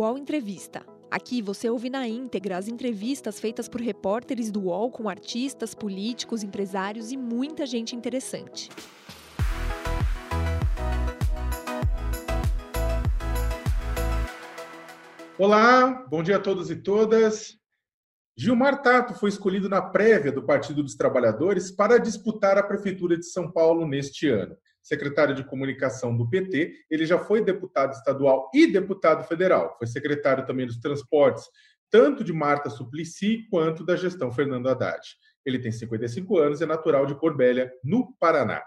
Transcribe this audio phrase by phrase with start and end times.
[0.00, 0.82] UOL Entrevista.
[1.10, 6.42] Aqui você ouve na íntegra as entrevistas feitas por repórteres do UOL com artistas, políticos,
[6.42, 8.70] empresários e muita gente interessante.
[15.36, 17.58] Olá, bom dia a todos e todas.
[18.34, 23.26] Gilmar Tato foi escolhido na prévia do Partido dos Trabalhadores para disputar a Prefeitura de
[23.26, 28.66] São Paulo neste ano secretário de comunicação do PT, ele já foi deputado estadual e
[28.66, 29.76] deputado federal.
[29.78, 31.44] Foi secretário também dos transportes,
[31.90, 35.00] tanto de Marta Suplicy quanto da gestão Fernando Haddad.
[35.44, 38.62] Ele tem 55 anos e é natural de Corbélia, no Paraná.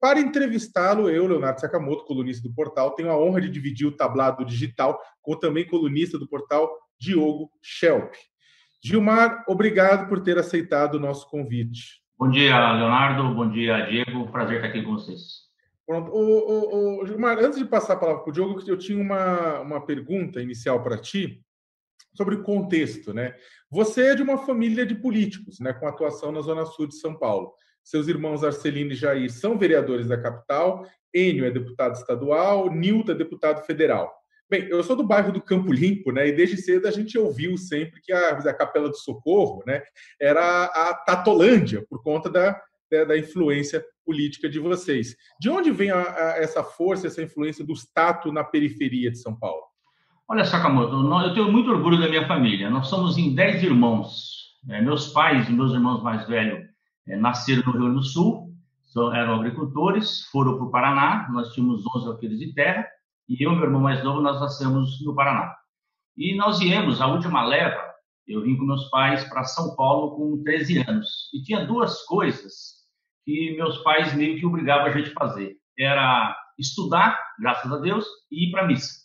[0.00, 4.44] Para entrevistá-lo, eu, Leonardo Sakamoto, colunista do portal, tenho a honra de dividir o tablado
[4.44, 8.12] digital com também colunista do portal Diogo Schelp.
[8.82, 12.02] Gilmar, obrigado por ter aceitado o nosso convite.
[12.18, 13.32] Bom dia, Leonardo.
[13.32, 14.28] Bom dia, Diego.
[14.32, 15.51] Prazer estar aqui com vocês.
[15.92, 16.10] Pronto.
[16.10, 19.60] O, o, o, Gilmar, antes de passar a palavra para o Diogo, eu tinha uma,
[19.60, 21.44] uma pergunta inicial para ti
[22.14, 23.12] sobre o contexto.
[23.12, 23.34] Né?
[23.70, 27.14] Você é de uma família de políticos, né, com atuação na Zona Sul de São
[27.14, 27.52] Paulo.
[27.84, 33.14] Seus irmãos Arcelino e Jair são vereadores da capital, Enio é deputado estadual, Nilton é
[33.14, 34.10] deputado federal.
[34.48, 36.28] Bem, eu sou do bairro do Campo Limpo, né?
[36.28, 39.82] E desde cedo a gente ouviu sempre que a, a Capela do Socorro, né,
[40.18, 42.58] era a Tatolândia, por conta da,
[42.90, 45.16] da, da influência política de vocês.
[45.40, 49.34] De onde vem a, a, essa força, essa influência do Tato na periferia de São
[49.34, 49.62] Paulo?
[50.28, 52.70] Olha, Sakamoto, eu tenho muito orgulho da minha família.
[52.70, 54.42] Nós somos em dez irmãos.
[54.70, 56.64] É, meus pais e meus irmãos mais velhos
[57.08, 58.52] é, nasceram no Rio Grande do Sul,
[59.12, 61.28] eram agricultores, foram para o Paraná.
[61.32, 62.86] Nós tínhamos 11 alqueires de terra.
[63.28, 65.54] E eu e meu irmão mais novo, nós nascemos no Paraná.
[66.16, 67.80] E nós viemos, a última leva,
[68.26, 71.30] eu vim com meus pais para São Paulo com 13 anos.
[71.32, 72.81] E tinha duas coisas
[73.24, 75.56] que meus pais meio que obrigavam a gente a fazer.
[75.78, 79.02] Era estudar, graças a Deus, e ir para a missa.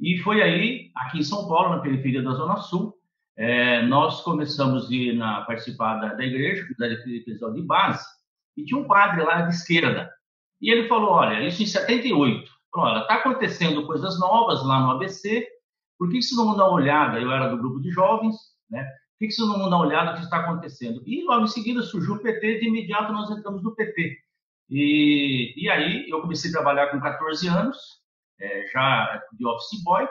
[0.00, 2.94] E foi aí, aqui em São Paulo, na periferia da Zona Sul,
[3.36, 8.04] é, nós começamos a ir na, participar da, da igreja, da igreja de base,
[8.56, 10.10] e tinha um padre lá de esquerda.
[10.60, 12.50] E ele falou, olha, isso em 78.
[12.72, 15.46] Falou, olha, está acontecendo coisas novas lá no ABC,
[15.98, 17.20] por que, que você não dá uma olhada?
[17.20, 18.36] Eu era do grupo de jovens,
[18.70, 18.86] né?
[19.26, 21.02] Que você não dá uma olhada no que está acontecendo?
[21.06, 24.18] E logo em seguida surgiu o PT, de imediato nós entramos no PT.
[24.70, 27.76] E, e aí eu comecei a trabalhar com 14 anos,
[28.40, 30.08] é, já de office boy,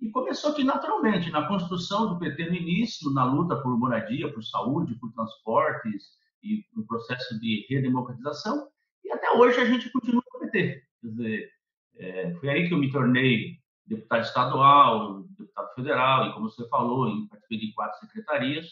[0.00, 4.42] e começou aqui naturalmente, na construção do PT no início, na luta por moradia, por
[4.44, 6.04] saúde, por transportes
[6.42, 8.68] e no processo de redemocratização.
[9.04, 10.82] E até hoje a gente continua com o PT.
[11.00, 11.50] Quer dizer,
[11.96, 13.58] é, foi aí que eu me tornei
[13.88, 18.66] deputado estadual, deputado federal, e como você falou, eu participei de quatro secretarias,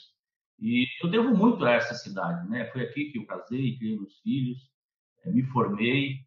[0.59, 2.67] e eu devo muito a essa cidade, né?
[2.67, 4.71] Foi aqui que eu casei, criei meus filhos,
[5.25, 6.21] eh, me formei,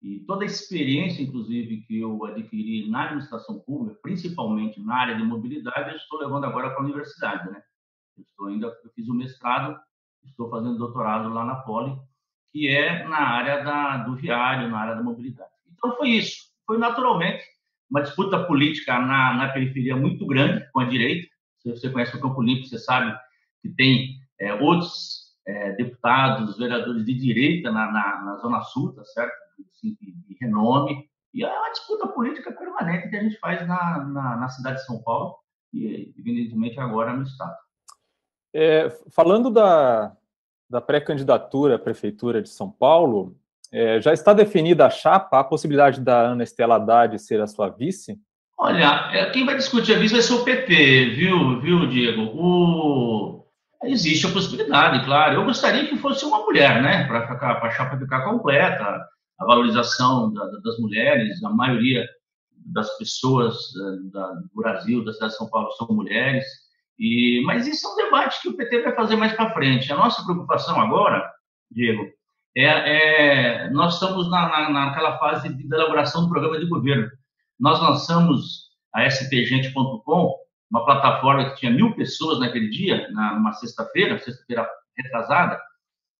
[0.00, 5.22] e toda a experiência, inclusive, que eu adquiri na administração pública, principalmente na área de
[5.22, 7.62] mobilidade, eu estou levando agora para a universidade, né?
[8.16, 9.80] Eu estou ainda, eu fiz o mestrado,
[10.24, 11.96] estou fazendo doutorado lá na Poli,
[12.52, 15.50] que é na área da, do viário, na área da mobilidade.
[15.70, 17.44] Então foi isso, foi naturalmente
[17.92, 21.28] uma disputa política na, na periferia muito grande com a direita.
[21.58, 23.14] Se você conhece o Campo Limpo, você sabe
[23.60, 29.04] que tem é, outros é, deputados, vereadores de direita na, na, na Zona Sul, tá
[29.04, 29.34] certo?
[29.70, 31.06] Assim, de, de, renome.
[31.34, 34.86] E é uma disputa política permanente que a gente faz na, na, na cidade de
[34.86, 35.36] São Paulo
[35.72, 37.56] e, evidentemente, agora no Estado.
[38.54, 40.16] É, falando da,
[40.68, 43.36] da pré-candidatura à Prefeitura de São Paulo,
[43.72, 47.70] é, já está definida a chapa, a possibilidade da Ana Estela Haddad ser a sua
[47.70, 48.18] vice?
[48.58, 52.22] Olha, é, quem vai discutir a vice vai ser o PT, viu, viu Diego?
[52.34, 53.46] O...
[53.84, 55.34] Existe a possibilidade, claro.
[55.34, 57.04] Eu gostaria que fosse uma mulher, né?
[57.06, 58.84] Para a chapa ficar completa,
[59.40, 62.06] a valorização da, das mulheres, a maioria
[62.66, 63.56] das pessoas
[64.12, 66.44] da, do Brasil, da cidade de São Paulo, são mulheres.
[66.96, 69.92] E, mas isso é um debate que o PT vai fazer mais para frente.
[69.92, 71.28] A nossa preocupação agora,
[71.68, 72.04] Diego,
[72.56, 77.10] é, é, nós estamos na, na, naquela fase de elaboração do programa de governo.
[77.58, 80.34] Nós lançamos a spgente.com,
[80.70, 85.58] uma plataforma que tinha mil pessoas naquele dia, na, numa sexta-feira, sexta-feira retrasada,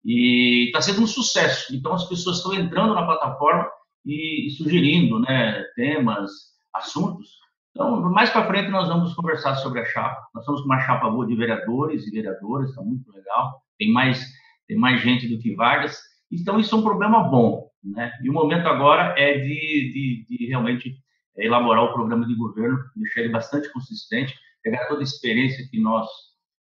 [0.04, 1.74] e está sendo um sucesso.
[1.74, 3.68] Então, as pessoas estão entrando na plataforma
[4.04, 6.30] e, e sugerindo né, temas,
[6.74, 7.28] assuntos.
[7.70, 10.28] Então, mais para frente, nós vamos conversar sobre a chapa.
[10.34, 13.62] Nós estamos com uma chapa boa de vereadores e vereadoras, está muito legal.
[13.78, 14.24] Tem mais,
[14.66, 15.98] tem mais gente do que vagas.
[16.32, 17.70] Então, isso é um problema bom.
[17.84, 18.12] Né?
[18.22, 20.96] E o momento agora é de, de, de realmente
[21.36, 26.08] elaborar o programa de governo, deixar ele bastante consistente, pegar toda a experiência que nós,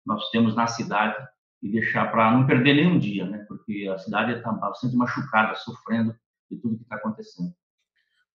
[0.04, 1.16] nós temos na cidade
[1.62, 3.44] e deixar para não perder nenhum dia, né?
[3.48, 6.14] porque a cidade está bastante machucada, sofrendo
[6.50, 7.52] de tudo que está acontecendo.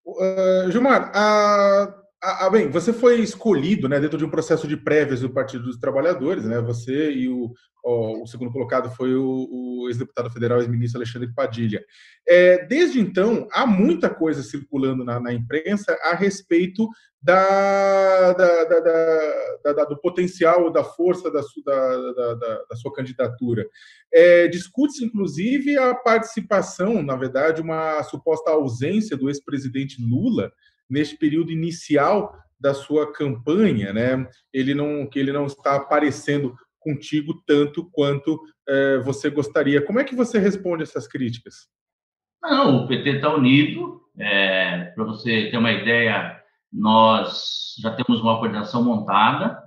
[0.06, 4.76] Uh, Gilmar, a Ah, ah, bem, você foi escolhido né, dentro de um processo de
[4.76, 6.60] prévias do Partido dos Trabalhadores, né?
[6.62, 7.52] Você e o,
[7.84, 11.80] o, o segundo colocado foi o, o ex-deputado federal, ex-ministro Alexandre Padilha.
[12.28, 16.88] É, desde então, há muita coisa circulando na, na imprensa a respeito
[17.22, 21.40] da, da, da, da, do potencial, da força da,
[22.68, 23.64] da sua candidatura.
[24.12, 30.52] É, Discute-se, inclusive, a participação, na verdade, uma suposta ausência do ex-presidente Lula
[30.88, 34.28] neste período inicial da sua campanha, né?
[34.52, 39.84] Ele não que ele não está aparecendo contigo tanto quanto é, você gostaria.
[39.84, 41.68] Como é que você responde essas críticas?
[42.42, 44.00] Não, o PT está unido.
[44.18, 46.42] É, Para você ter uma ideia,
[46.72, 49.62] nós já temos uma coordenação montada.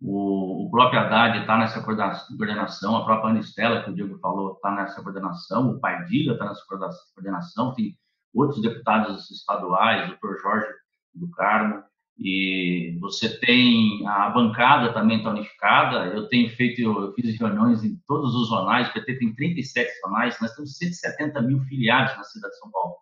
[0.00, 4.70] O, o próprio Haddad está nessa coordenação, a própria Anistela, que o Diego falou, está
[4.70, 6.62] nessa coordenação, o Pai Dila está nessa
[7.14, 7.96] coordenação, tem
[8.34, 10.66] outros deputados estaduais, doutor Jorge
[11.14, 11.82] do Carmo,
[12.18, 16.06] e você tem a bancada também está unificada.
[16.06, 20.36] Eu tenho feito, eu fiz reuniões em todos os jornais, o PT tem 37 jornais,
[20.40, 22.94] nós temos 170 mil filiados na cidade de São Paulo.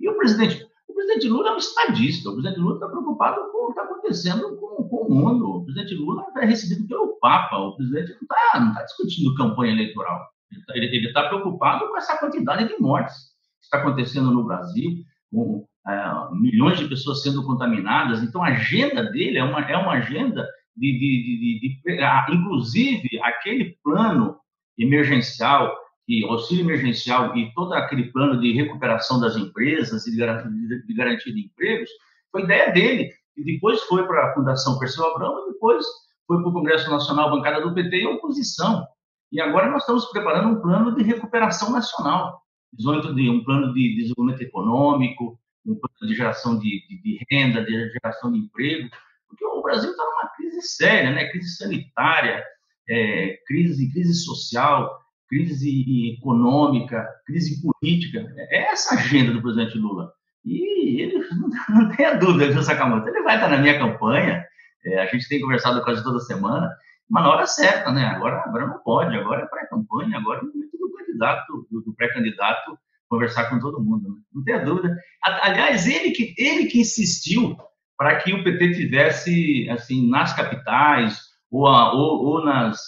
[0.00, 3.58] E o presidente, o presidente Lula é um estadista, o presidente Lula está preocupado com
[3.58, 5.58] o que está acontecendo com, com, o mundo.
[5.58, 10.26] O presidente Lula é recebido pelo Papa, o presidente não está tá discutindo campanha eleitoral.
[10.70, 13.33] Ele está tá preocupado com essa quantidade de mortes
[13.64, 18.22] está acontecendo no Brasil, com é, milhões de pessoas sendo contaminadas.
[18.22, 20.46] Então, a agenda dele é uma, é uma agenda
[20.76, 24.36] de, de, de, de, inclusive, aquele plano
[24.78, 25.74] emergencial,
[26.06, 31.40] e auxílio emergencial e todo aquele plano de recuperação das empresas e de garantia de
[31.40, 31.88] empregos,
[32.30, 33.10] foi ideia dele.
[33.36, 35.84] E depois foi para a Fundação Perseu Abrão e depois
[36.26, 38.86] foi para o Congresso Nacional, bancada do PT e oposição.
[39.32, 42.43] E agora nós estamos preparando um plano de recuperação nacional
[42.76, 47.90] de um plano de desenvolvimento econômico, um plano de geração de, de, de renda, de
[47.90, 48.88] geração de emprego,
[49.28, 51.28] porque o Brasil está numa crise séria, né?
[51.30, 52.44] Crise sanitária,
[52.88, 58.26] é, crise, crise social, crise econômica, crise política.
[58.36, 60.12] É essa a agenda do presidente Lula.
[60.44, 61.26] E ele,
[61.70, 63.08] não tenha dúvida, viu, Sakamoto?
[63.08, 64.44] Ele vai estar na minha campanha.
[64.84, 66.70] É, a gente tem conversado quase toda semana,
[67.08, 68.04] mas na hora certa, né?
[68.06, 70.78] Agora, agora não pode, agora é pré-campanha, agora é momento
[71.14, 72.78] candidato, do, do pré-candidato,
[73.08, 74.08] conversar com todo mundo.
[74.08, 74.20] Né?
[74.32, 74.96] Não tenha dúvida.
[75.22, 77.56] Aliás, ele que, ele que insistiu
[77.96, 81.20] para que o PT tivesse, assim, nas capitais
[81.50, 82.78] ou, a, ou, ou nas,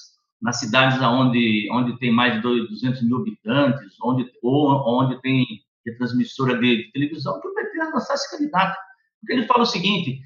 [0.43, 5.45] nas cidades onde, onde tem mais de 200 mil habitantes, onde, ou onde tem
[5.99, 8.77] transmissora de, de televisão, que o PT lançasse candidato.
[9.21, 10.21] Porque ele fala o seguinte,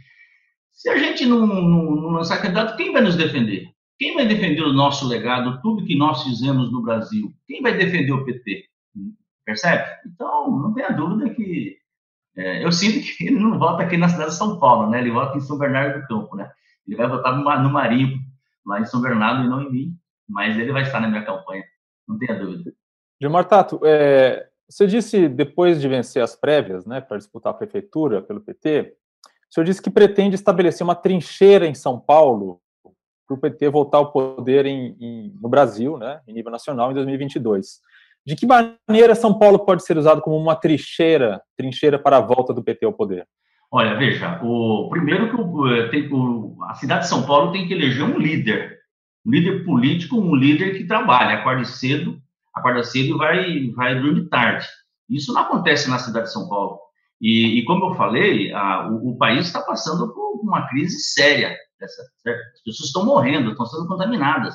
[0.71, 3.71] se a gente não, não, não lançar candidato, quem vai nos defender?
[4.01, 7.31] Quem vai defender o nosso legado, tudo que nós fizemos no Brasil?
[7.47, 8.65] Quem vai defender o PT?
[9.45, 9.85] Percebe?
[10.07, 11.77] Então, não tenha dúvida que
[12.35, 15.01] é, eu sinto que ele não vota aqui na cidade de São Paulo, né?
[15.01, 16.51] Ele vota em São Bernardo do Campo, né?
[16.89, 18.19] Ele vai votar no, Marinho,
[18.65, 21.65] lá em São Bernardo e não em mim, mas ele vai estar na minha campanha,
[22.09, 22.73] não tenha dúvida.
[23.21, 28.23] Gilmar Tato, é, você disse depois de vencer as prévias, né, para disputar a prefeitura
[28.23, 28.95] pelo PT,
[29.51, 32.63] o senhor disse que pretende estabelecer uma trincheira em São Paulo
[33.31, 36.95] para o PT voltar ao poder em, em, no Brasil, né, em nível nacional, em
[36.95, 37.81] 2022.
[38.27, 42.53] De que maneira São Paulo pode ser usado como uma trincheira, trincheira para a volta
[42.53, 43.27] do PT ao poder?
[43.73, 47.69] Olha, veja, o primeiro que o, eh, tem, o, a cidade de São Paulo tem
[47.69, 48.79] que eleger um líder,
[49.25, 52.21] um líder político, um líder que trabalha, acorda cedo,
[52.55, 54.67] acorda cedo e vai, vai dormir tarde.
[55.09, 56.79] Isso não acontece na cidade de São Paulo.
[57.21, 61.57] E, e como eu falei, a, o, o país está passando por uma crise séria
[61.85, 64.55] as pessoas estão morrendo, estão sendo contaminadas.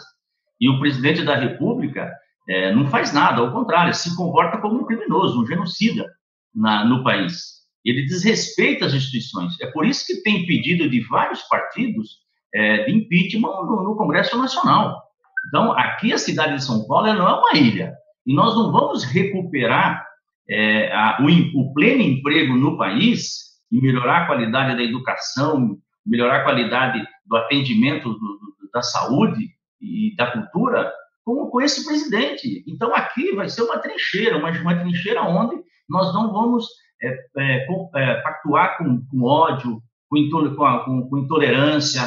[0.60, 2.12] E o presidente da República
[2.48, 6.06] é, não faz nada, ao contrário, se comporta como um criminoso, um genocida
[6.54, 7.56] na, no país.
[7.84, 9.60] Ele desrespeita as instituições.
[9.60, 12.20] É por isso que tem pedido de vários partidos
[12.54, 15.02] é, de impeachment no, no, Congresso Nacional.
[15.48, 17.94] Então, aqui a cidade de São Paulo não é uma ilha.
[18.26, 20.05] E nós não vamos recuperar
[20.50, 26.38] é, a, o, o pleno emprego no país e melhorar a qualidade da educação, melhorar
[26.38, 29.50] a qualidade do atendimento do, do, da saúde
[29.82, 30.92] e da cultura
[31.24, 32.64] com, com esse presidente.
[32.68, 35.56] Então, aqui vai ser uma trincheira, uma, uma trincheira onde
[35.90, 36.68] nós não vamos
[37.02, 42.02] é, é, com, é, pactuar com, com ódio, com, com, com, intolerância,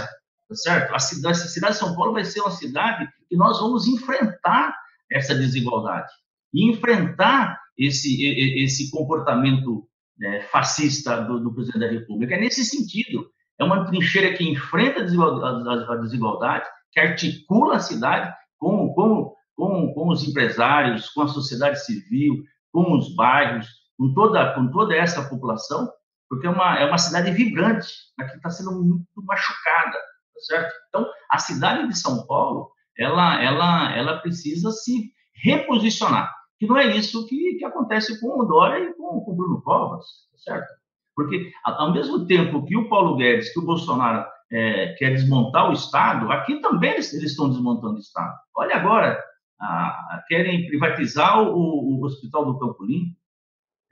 [0.49, 0.95] tá certo?
[0.95, 4.75] A cidade, a cidade de São Paulo vai ser uma cidade que nós vamos enfrentar
[5.11, 6.11] essa desigualdade
[6.55, 8.25] e enfrentar esse,
[8.63, 9.89] esse comportamento
[10.21, 12.35] é, fascista do, do presidente da República.
[12.35, 18.93] É nesse sentido é uma trincheira que enfrenta a desigualdade, que articula a cidade com,
[18.95, 22.37] com, com, com os empresários, com a sociedade civil,
[22.73, 23.67] com os bairros,
[23.99, 25.91] com toda, com toda essa população,
[26.29, 30.73] porque é uma, é uma cidade vibrante, que está sendo muito machucada, tá certo?
[30.89, 35.11] Então, a cidade de São Paulo, ela, ela, ela precisa se
[35.43, 39.37] reposicionar, que não é isso que, que acontece com o Dória e com, com o
[39.37, 40.79] Bruno Covas, tá certo?
[41.15, 45.73] Porque, ao mesmo tempo que o Paulo Guedes, que o Bolsonaro é, quer desmontar o
[45.73, 48.35] Estado, aqui também eles, eles estão desmontando o Estado.
[48.57, 49.23] Olha agora,
[49.61, 53.17] a, querem privatizar o, o, Hospital do Campo Limpo,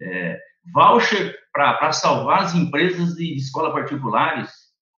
[0.00, 0.38] é,
[0.72, 4.50] voucher para salvar as empresas de, de escola particulares,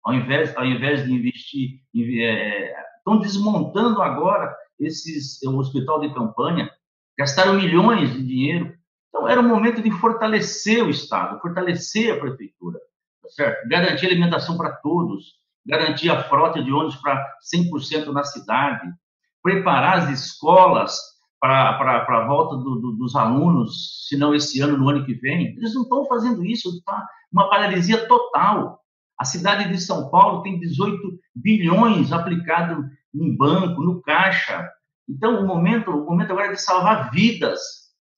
[0.03, 1.81] ao invés, ao invés de investir,
[2.21, 6.69] é, estão desmontando agora esses, o hospital de campanha,
[7.17, 8.73] gastaram milhões de dinheiro.
[9.09, 12.79] Então, era o momento de fortalecer o Estado, fortalecer a prefeitura,
[13.21, 13.67] tá certo?
[13.67, 18.87] Garantir alimentação para todos, garantir a frota de ônibus para 100% na cidade,
[19.41, 20.97] preparar as escolas
[21.39, 25.55] para a volta do, do, dos alunos, se não esse ano, no ano que vem.
[25.57, 28.79] Eles não estão fazendo isso, está uma paralisia total.
[29.19, 34.69] A cidade de São Paulo tem 18 bilhões aplicado em banco, no caixa.
[35.09, 37.59] Então, o momento, o momento agora é de salvar vidas,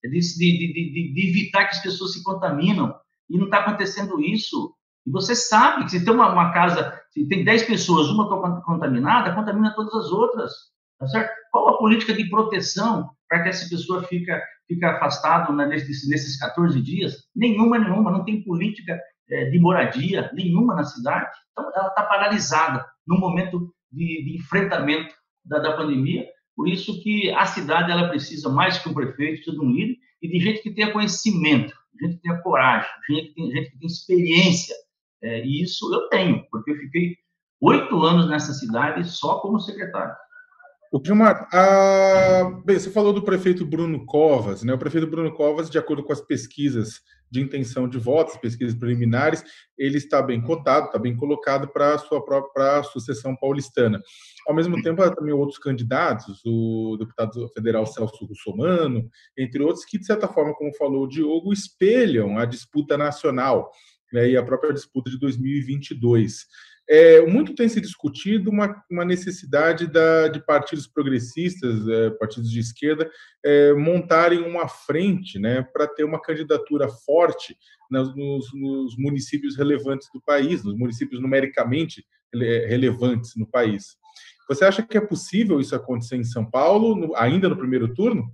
[0.03, 2.95] é de, de, de, de evitar que as pessoas se contaminam.
[3.29, 4.73] E não está acontecendo isso.
[5.05, 8.61] E você sabe que se tem uma, uma casa, se tem 10 pessoas, uma está
[8.61, 10.51] contaminada, contamina todas as outras.
[10.99, 11.31] Tá certo?
[11.51, 16.37] Qual a política de proteção para que essa pessoa fica, fica afastada né, nesses, nesses
[16.37, 17.13] 14 dias?
[17.35, 18.11] Nenhuma, nenhuma.
[18.11, 21.29] Não tem política é, de moradia nenhuma na cidade.
[21.51, 25.13] Então, ela está paralisada no momento de, de enfrentamento
[25.45, 26.25] da, da, pandemia.
[26.59, 30.27] Por isso que a cidade ela precisa mais que um prefeito, de um líder e
[30.27, 33.87] de gente que tenha conhecimento, gente que tenha coragem, gente que tem, gente que tem
[33.87, 34.75] experiência.
[35.21, 37.15] É, e isso eu tenho, porque eu fiquei
[37.61, 40.13] oito anos nessa cidade só como secretário.
[40.91, 42.61] O Gilmar, a...
[42.65, 44.73] Bem, você falou do prefeito Bruno Covas, né?
[44.73, 49.43] O prefeito Bruno Covas, de acordo com as pesquisas de intenção de votos, pesquisas preliminares,
[49.77, 54.01] ele está bem cotado, está bem colocado para a sua própria sucessão paulistana.
[54.47, 59.99] Ao mesmo tempo, há também outros candidatos, o deputado federal Celso Russomano, entre outros, que,
[59.99, 63.69] de certa forma, como falou o Diogo, espelham a disputa nacional
[64.11, 66.47] né, e a própria disputa de 2022.
[66.91, 72.59] É, muito tem se discutido uma, uma necessidade da, de partidos progressistas, é, partidos de
[72.59, 73.07] esquerda,
[73.45, 77.55] é, montarem uma frente né, para ter uma candidatura forte
[77.91, 82.03] nos, nos, municípios relevantes do país, nos municípios numericamente
[82.67, 83.95] relevantes no país.
[84.47, 88.31] Você acha que é possível isso acontecer em São Paulo, no, ainda no primeiro turno?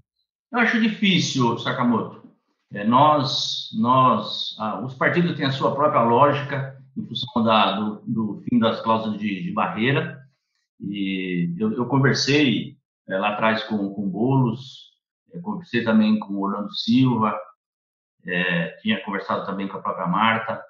[0.51, 2.25] Eu acho difícil, Sakamoto.
[2.74, 8.01] É, nós, nós, ah, os partidos têm a sua própria lógica, em função da, do,
[8.05, 10.19] do, fim das cláusulas de, de barreira.
[10.79, 14.91] E eu, eu conversei é, lá atrás com, com Bolos,
[15.33, 17.37] é, conversei também com o Orlando Silva,
[18.25, 20.61] é, tinha conversado também com a própria Marta.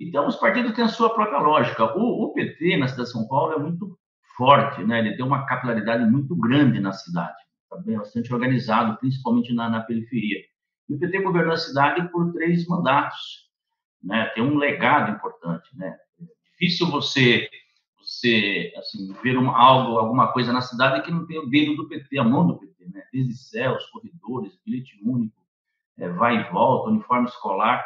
[0.00, 1.96] Então, os partidos têm a sua própria lógica.
[1.96, 3.96] O, o PT na cidade de São Paulo é muito
[4.36, 4.98] forte, né?
[4.98, 7.36] ele tem uma capilaridade muito grande na cidade,
[7.70, 10.40] também bastante organizado, principalmente na, na periferia.
[10.88, 13.43] E o PT governou a cidade por três mandatos
[14.04, 14.26] né?
[14.34, 15.96] Tem um legado importante, né?
[16.20, 17.48] É difícil você
[17.98, 21.88] você assim ver uma, algo alguma coisa na cidade que não tem o dedo do
[21.88, 23.02] PT, a mão do PT, né?
[23.12, 25.40] Desde céus, corredores, bilhete único,
[25.98, 27.84] é, vai e volta, uniforme escolar,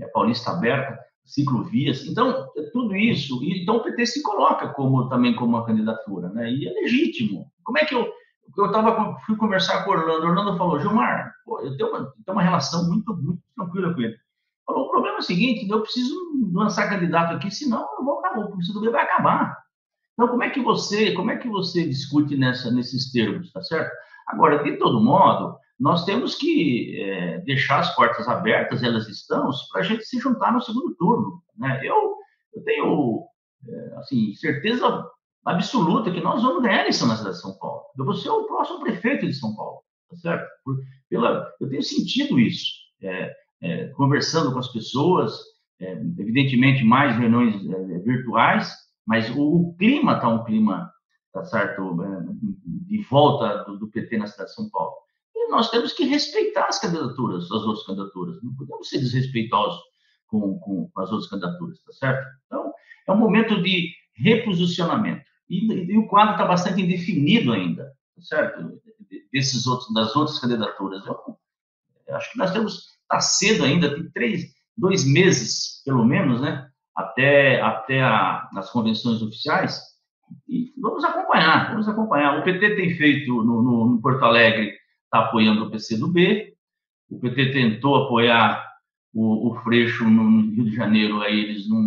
[0.00, 2.06] é, Paulista aberta, ciclovias.
[2.06, 3.42] Então, é tudo isso.
[3.44, 6.50] E, então, o PT se coloca como também como uma candidatura, né?
[6.50, 7.50] E é legítimo.
[7.62, 8.10] Como é que eu
[8.56, 12.24] eu tava fui conversar com o Orlando, Orlando falou: "Gilmar, pô, eu tenho uma, eu
[12.24, 14.16] tenho uma relação muito muito tranquila com ele.
[14.66, 16.14] Falou, o problema é o seguinte, eu preciso
[16.52, 19.56] lançar candidato aqui, senão eu vou acabar, o curso do vai acabar.
[20.14, 23.90] Então, como é que você, como é que você discute nessa, nesses termos, tá certo?
[24.28, 29.80] Agora, de todo modo, nós temos que é, deixar as portas abertas, elas estão, para
[29.80, 31.42] a gente se juntar no segundo turno.
[31.56, 31.80] Né?
[31.82, 32.16] Eu,
[32.54, 33.24] eu tenho,
[33.68, 35.04] é, assim, certeza
[35.44, 37.82] absoluta que nós vamos ganhar a eleição na cidade de São Paulo.
[37.98, 40.48] Eu vou ser o próximo prefeito de São Paulo, tá certo?
[40.64, 40.78] Por,
[41.10, 42.72] pela, eu tenho sentido isso.
[43.02, 45.40] É, é, conversando com as pessoas,
[45.80, 48.70] é, evidentemente mais reuniões é, virtuais,
[49.06, 50.92] mas o, o clima está um clima,
[51.32, 52.24] tá certo, é,
[52.86, 54.92] de volta do, do, PT na cidade de São Paulo.
[55.34, 58.42] E nós temos que respeitar as candidaturas, as outras candidaturas.
[58.42, 59.80] Não podemos ser desrespeitosos
[60.26, 62.26] com, com, com as outras candidaturas, tá certo?
[62.46, 62.70] Então,
[63.08, 65.24] é um momento de reposicionamento.
[65.48, 68.78] E, e o quadro está bastante indefinido ainda, tá certo?
[69.32, 71.04] Desses outros, das outras candidaturas.
[71.06, 71.16] Eu,
[72.06, 74.44] eu acho que nós temos Está cedo ainda, tem três,
[74.76, 76.68] dois meses, pelo menos, né?
[76.96, 79.80] Até, até a, as convenções oficiais.
[80.48, 82.38] E vamos acompanhar, vamos acompanhar.
[82.38, 84.72] O PT tem feito no, no, no Porto Alegre,
[85.04, 86.54] está apoiando o PCdoB.
[87.10, 88.64] O PT tentou apoiar
[89.12, 91.78] o, o Freixo no, Rio de Janeiro, aí eles não,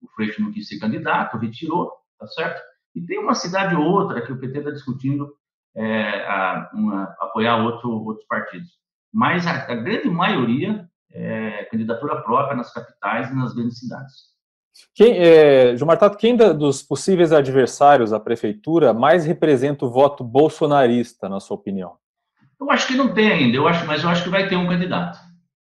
[0.00, 2.60] o Freixo não quis ser candidato, retirou, tá certo?
[2.94, 5.34] E tem uma cidade ou outra que o PT está discutindo
[5.76, 8.70] é, a, uma, apoiar outro, outros partidos.
[9.12, 14.32] Mas a, a grande maioria é candidatura própria nas capitais e nas grandes cidades.
[14.94, 20.24] Quem, é, Gilmar Tato, quem da, dos possíveis adversários à prefeitura mais representa o voto
[20.24, 21.96] bolsonarista, na sua opinião?
[22.58, 24.68] Eu acho que não tem ainda, eu acho, mas eu acho que vai ter um
[24.68, 25.18] candidato.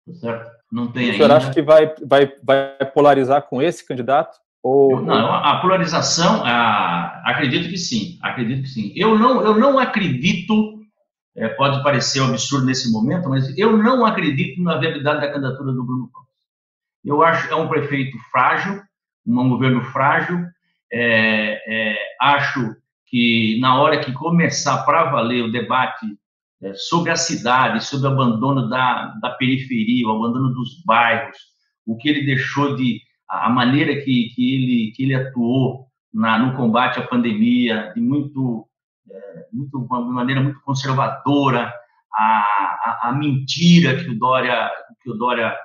[0.05, 0.51] Tá certo?
[0.71, 4.37] Não tem o senhor acha que vai, vai, vai polarizar com esse candidato?
[4.61, 5.01] Ou...
[5.01, 8.91] Não, a polarização, a, acredito que sim, acredito que sim.
[8.95, 10.78] Eu não, eu não acredito,
[11.35, 15.71] é, pode parecer um absurdo nesse momento, mas eu não acredito na viabilidade da candidatura
[15.71, 16.29] do Bruno Covas.
[17.03, 18.81] Eu acho que é um prefeito frágil,
[19.25, 20.39] um governo frágil.
[20.91, 26.05] É, é, acho que na hora que começar para valer o debate
[26.61, 31.37] é, sobre a cidade, sobre o abandono da, da periferia, o abandono dos bairros,
[31.85, 36.57] o que ele deixou de a maneira que, que, ele, que ele atuou na, no
[36.57, 38.67] combate à pandemia, de muito,
[39.11, 41.73] é, muito maneira muito conservadora,
[42.13, 44.69] a, a, a, mentira que o Dória,
[45.01, 45.55] que o Dória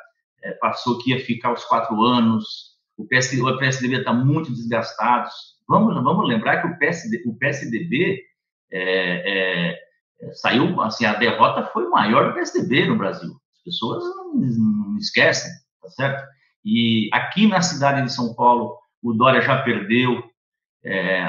[0.42, 5.28] é, passou que ia ficar os quatro anos, o PSDB, o PSDB está muito desgastado.
[5.68, 8.22] Vamos, vamos lembrar que o, PSD, o PSDB
[8.70, 9.72] é,
[10.20, 13.30] é, saiu, assim, a derrota foi maior do PSDB no Brasil.
[13.56, 15.50] As pessoas não, não esquecem,
[15.82, 16.24] tá certo?
[16.64, 20.22] E aqui na cidade de São Paulo, o Dória já perdeu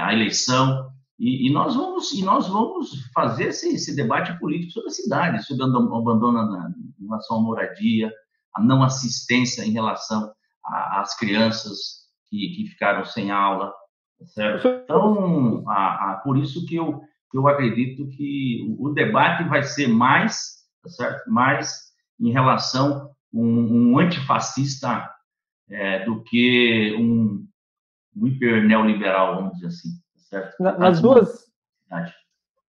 [0.03, 4.89] a eleição e, e, nós vamos e nós vamos fazer esse, esse debate político sobre
[4.89, 8.11] a cidade, sobre o abandono na, em relação à moradia,
[8.53, 10.31] a não assistência em relação
[10.63, 13.71] às crianças que, que, ficaram sem aula,
[14.19, 14.67] tá certo?
[14.67, 17.01] Então, a, a, por isso que eu
[17.35, 21.29] eu acredito que o, o debate vai ser mais, tá certo?
[21.29, 25.09] Mais em relação um, um antifascista
[25.69, 27.45] é, do que um,
[28.15, 29.89] um hiper neoliberal, vamos dizer assim.
[30.29, 30.55] Certo?
[30.59, 31.45] nas duas,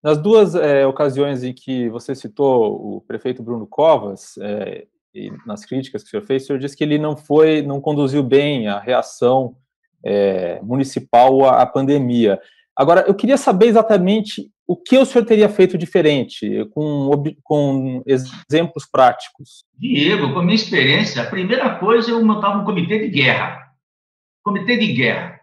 [0.03, 5.64] nas duas é, ocasiões em que você citou o prefeito Bruno Covas, é, e nas
[5.64, 8.69] críticas que o senhor fez, o senhor disse que ele não foi, não conduziu bem
[8.69, 9.57] a reação
[10.05, 12.38] é, municipal à, à pandemia.
[12.77, 17.11] Agora, eu queria saber exatamente o que o senhor teria feito diferente, com,
[17.42, 19.64] com exemplos práticos?
[19.79, 23.73] Diego, com a minha experiência, a primeira coisa eu montava um comitê de guerra.
[24.42, 25.36] Comitê de guerra.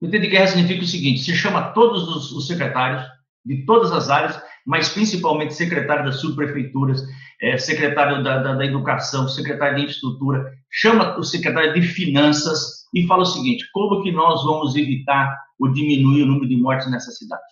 [0.00, 3.04] Comitê de guerra significa o seguinte: se chama todos os, os secretários
[3.44, 7.02] de todas as áreas, mas principalmente secretário das subprefeituras,
[7.40, 13.06] é, secretário da, da, da, educação, secretário de infraestrutura, chama o secretário de finanças e
[13.06, 17.10] fala o seguinte: como que nós vamos evitar ou diminuir o número de mortes nessa
[17.12, 17.42] cidade?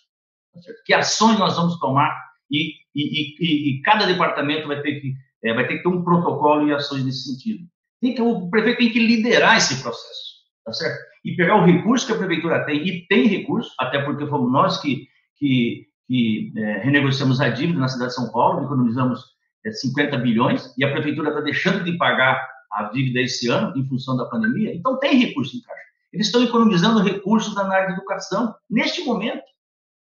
[0.87, 2.11] Que ações nós vamos tomar
[2.51, 5.13] e, e, e, e cada departamento vai ter que
[5.45, 7.65] é, vai ter que ter um protocolo e ações nesse sentido.
[8.01, 10.99] Tem que, o prefeito tem que liderar esse processo, tá certo?
[11.29, 14.81] E pegar o recurso que a prefeitura tem, e tem recurso, até porque fomos nós
[14.81, 19.21] que, que, que é, renegociamos a dívida na cidade de São Paulo, economizamos
[19.67, 23.87] é, 50 bilhões, e a prefeitura está deixando de pagar a dívida esse ano, em
[23.87, 25.83] função da pandemia, então tem recurso em caixa.
[26.15, 29.43] Eles estão economizando recursos na área de educação, neste momento,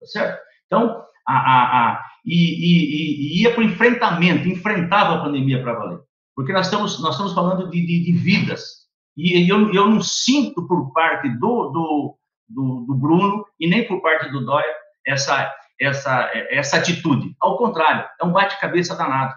[0.00, 0.38] tá certo?
[0.66, 5.74] Então, a, a, a e, e, e, ia para o enfrentamento, enfrentava a pandemia para
[5.74, 6.00] valer.
[6.34, 8.87] Porque nós estamos, nós estamos falando de, de, de vidas.
[9.18, 14.00] E eu, eu não sinto por parte do, do, do, do Bruno e nem por
[14.00, 14.72] parte do Dória
[15.04, 17.34] essa, essa, essa atitude.
[17.40, 19.34] Ao contrário, é um bate-cabeça danado.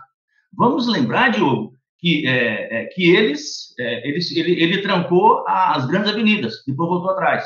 [0.53, 6.11] Vamos lembrar, Diogo, que, é, é, que eles, é, eles ele, ele trancou as grandes
[6.11, 7.43] avenidas, depois voltou atrás.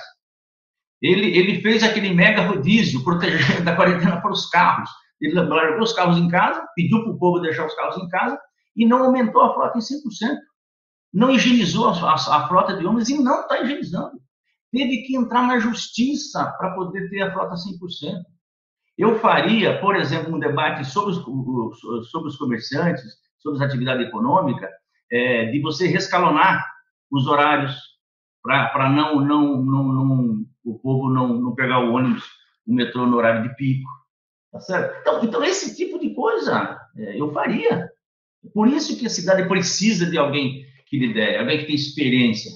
[1.02, 4.90] Ele, ele fez aquele mega rodízio, protegendo da quarentena para os carros.
[5.22, 8.38] Ele largou os carros em casa, pediu para o povo deixar os carros em casa
[8.76, 10.38] e não aumentou a frota em 100%.
[11.16, 14.20] Não higienizou a, a, a frota de homens e não está higienizando.
[14.70, 18.22] Teve que entrar na justiça para poder ter a frota 100%.
[18.98, 24.70] Eu faria, por exemplo, um debate sobre os, sobre os comerciantes, sobre a atividade econômica,
[25.10, 26.66] é, de você rescalonar
[27.10, 27.80] os horários
[28.44, 32.26] para não, não, não, não, o povo não, não pegar o ônibus,
[32.68, 33.90] o metrô no horário de pico.
[34.52, 35.00] Tá certo?
[35.00, 37.90] Então, então esse tipo de coisa é, eu faria.
[38.54, 40.66] Por isso que a cidade precisa de alguém
[41.00, 42.52] que lidere, alguém que tem experiência.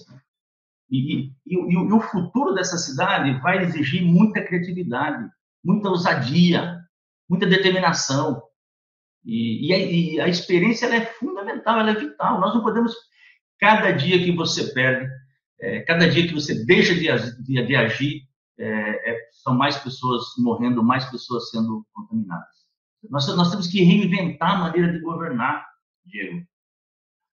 [0.89, 5.30] E, e, e, e, o futuro dessa cidade vai exigir muita criatividade,
[5.63, 6.80] muita ousadia,
[7.30, 8.41] muita determinação.
[9.23, 12.39] E, a, a, experiência é fundamental, ela é vital.
[12.39, 12.93] Nós não podemos,
[13.60, 15.08] cada dia que você perde,
[15.62, 18.23] é, cada dia que você deixa de, de, de agir,
[18.58, 22.60] é, é, são mais pessoas morrendo, mais pessoas sendo contaminadas.
[23.10, 25.65] Nós, nós temos que reinventar a maneira de governar,
[26.06, 26.45] Diego.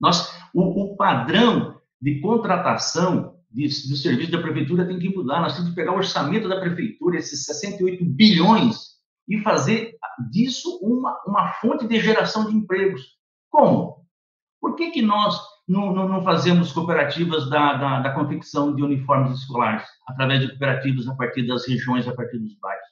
[0.04, 5.40] Nós, o, o padrão de contratação de, do serviço da prefeitura tem que mudar.
[5.40, 8.94] Nós temos que pegar o orçamento da prefeitura, esses 68 bilhões,
[9.30, 9.96] e fazer
[10.30, 13.02] disso uma, uma fonte de geração de empregos.
[13.50, 14.06] Como?
[14.60, 19.40] Por que, que nós não, não, não fazemos cooperativas da, da, da, confecção de uniformes
[19.40, 22.88] escolares, através de cooperativas a partir das regiões, a partir dos bairros?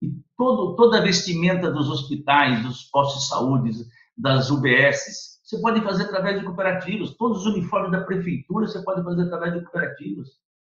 [0.00, 3.70] E todo, toda a vestimenta dos hospitais, dos postos de saúde,
[4.16, 7.16] das UBSs, você pode fazer através de cooperativas.
[7.16, 10.28] Todos os uniformes da prefeitura você pode fazer através de cooperativas.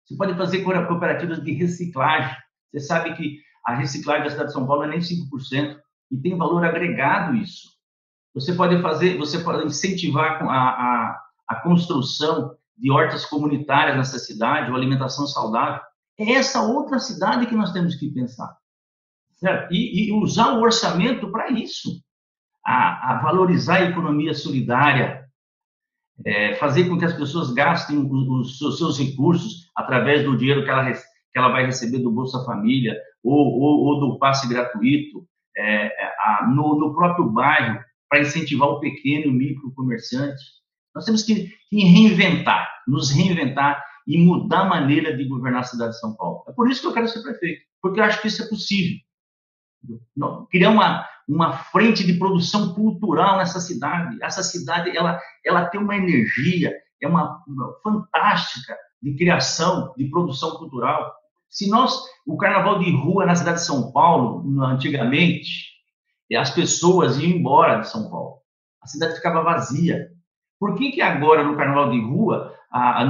[0.05, 2.37] Você pode fazer cooperativas de reciclagem.
[2.71, 5.77] Você sabe que a reciclagem da cidade de São Paulo é nem 5%,
[6.09, 7.69] e tem valor agregado isso.
[8.33, 14.71] Você pode fazer, você pode incentivar a, a, a construção de hortas comunitárias nessa cidade,
[14.71, 15.81] ou alimentação saudável.
[16.17, 18.55] É essa outra cidade que nós temos que pensar.
[19.33, 19.73] Certo?
[19.73, 22.01] E, e usar o orçamento para isso.
[22.65, 25.25] A, a, valorizar a economia solidária,
[26.25, 30.69] é, fazer com que as pessoas gastem os, os, seus recursos através do dinheiro que
[30.69, 35.25] ela, que ela vai receber do Bolsa Família ou, ou, ou do passe gratuito,
[35.57, 35.87] é,
[36.19, 40.43] a, no, no próprio bairro, para incentivar o pequeno e o micro comerciante.
[40.93, 45.93] Nós temos que, que reinventar, nos reinventar e mudar a maneira de governar a cidade
[45.93, 46.43] de São Paulo.
[46.47, 48.97] É por isso que eu quero ser prefeito, porque eu acho que isso é possível.
[50.15, 54.17] Não, criar uma, uma frente de produção cultural nessa cidade.
[54.21, 60.51] Essa cidade ela, ela tem uma energia, é uma, uma fantástica de criação, de produção
[60.57, 61.11] cultural.
[61.49, 61.93] Se nós,
[62.25, 65.71] o carnaval de rua na cidade de São Paulo, antigamente,
[66.37, 68.37] as pessoas iam embora de São Paulo.
[68.81, 70.09] A cidade ficava vazia.
[70.59, 72.55] Por que, que agora, no carnaval de rua,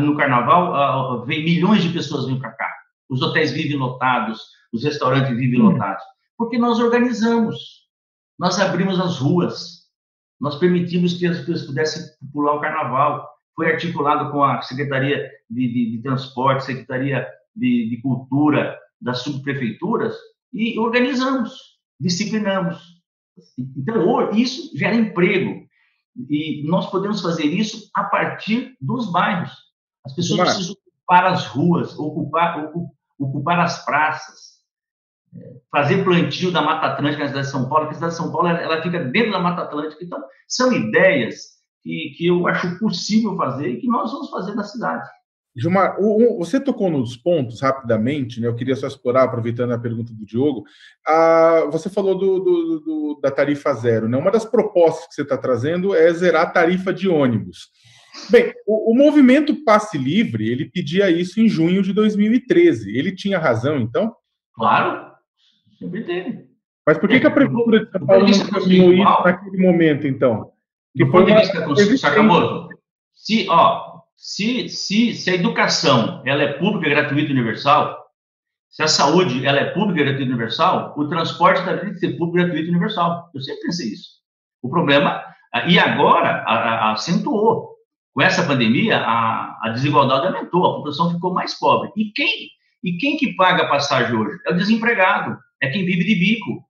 [0.01, 2.69] no carnaval, vem milhões de pessoas vêm para cá?
[3.09, 4.41] Os hotéis vivem lotados,
[4.73, 5.71] os restaurantes vivem hum.
[5.71, 6.03] lotados.
[6.37, 7.80] Porque nós organizamos,
[8.41, 9.81] nós abrimos as ruas,
[10.39, 13.29] nós permitimos que as pessoas pudessem pular o carnaval.
[13.55, 20.17] Foi articulado com a Secretaria de, de, de Transporte, Secretaria de, de Cultura das subprefeituras
[20.51, 21.53] e organizamos,
[21.99, 22.81] disciplinamos.
[23.77, 25.63] Então, isso gera emprego.
[26.27, 29.51] E nós podemos fazer isso a partir dos bairros.
[30.03, 32.71] As pessoas precisam ocupar as ruas, ocupar,
[33.19, 34.60] ocupar as praças,
[35.71, 38.31] fazer plantio da Mata Atlântica na cidade de São Paulo, porque a cidade de São
[38.31, 40.03] Paulo ela fica dentro da Mata Atlântica.
[40.03, 44.63] Então, são ideias que, que eu acho possível fazer e que nós vamos fazer na
[44.63, 45.07] cidade.
[45.55, 45.97] Gilmar,
[46.37, 48.47] você tocou nos pontos rapidamente, né?
[48.47, 50.63] Eu queria só explorar, aproveitando a pergunta do Diogo.
[51.05, 54.17] Ah, você falou do, do, do, da tarifa zero, né?
[54.17, 57.69] Uma das propostas que você está trazendo é zerar a tarifa de ônibus.
[58.29, 62.97] Bem, o, o, movimento Passe Livre, ele pedia isso em junho de 2013.
[62.97, 64.13] Ele tinha razão, então?
[64.53, 65.10] Claro,
[65.81, 66.51] sempre teve.
[66.85, 70.51] Mas por que, que a Prefeitura de São Paulo não caminhou isso naquele momento, então?
[70.95, 72.69] Que do ponto de vista, Sakamoto,
[73.13, 77.97] se, ó, se, se, se a educação ela é pública, gratuita e universal,
[78.69, 82.67] se a saúde ela é pública, gratuita e universal, o transporte deve ser público, gratuito
[82.67, 83.29] e universal.
[83.33, 84.21] Eu sempre pensei isso.
[84.61, 85.23] O problema,
[85.67, 87.71] e agora a, a, acentuou.
[88.13, 91.91] Com essa pandemia, a, a desigualdade aumentou, a população ficou mais pobre.
[91.95, 92.49] E quem,
[92.83, 94.37] e quem que paga a passagem hoje?
[94.45, 96.63] É o desempregado, é quem vive de bico.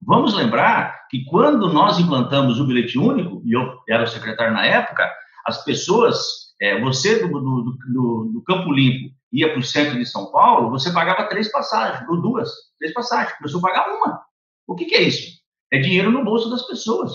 [0.00, 4.64] Vamos lembrar que quando nós implantamos o bilhete único, e eu era o secretário na
[4.64, 5.10] época,
[5.46, 10.06] as pessoas é, você do, do, do, do, Campo Limpo ia para o centro de
[10.06, 12.48] São Paulo, você pagava três passagens, ou duas,
[12.78, 14.22] três passagens, começou a pagar uma.
[14.66, 15.40] O que, que é isso?
[15.72, 17.12] É dinheiro no bolso das pessoas.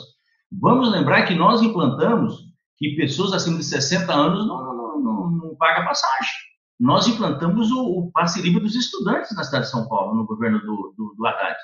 [0.52, 5.56] Vamos lembrar que nós implantamos que pessoas acima de 60 anos não, não, não, não
[5.56, 6.32] pagam passagem.
[6.80, 10.60] Nós implantamos o, o, passe livre dos estudantes na cidade de São Paulo, no governo
[10.60, 11.58] do, do, do Haddad.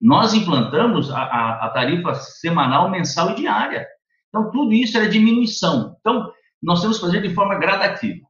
[0.00, 3.86] Nós implantamos a, a, a tarifa semanal, mensal e diária.
[4.28, 5.96] Então, tudo isso era diminuição.
[6.00, 6.30] Então,
[6.62, 8.26] nós temos que fazer de forma gradativa.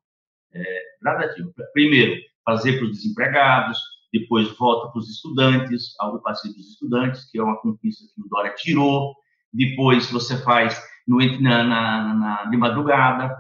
[0.53, 1.51] É, gradativa.
[1.73, 3.79] Primeiro, fazer para os desempregados,
[4.13, 8.29] depois volta para os estudantes, algo passivo dos estudantes, que é uma conquista que o
[8.29, 9.15] Dória tirou,
[9.53, 13.37] depois você faz no, na, na, na, de madrugada,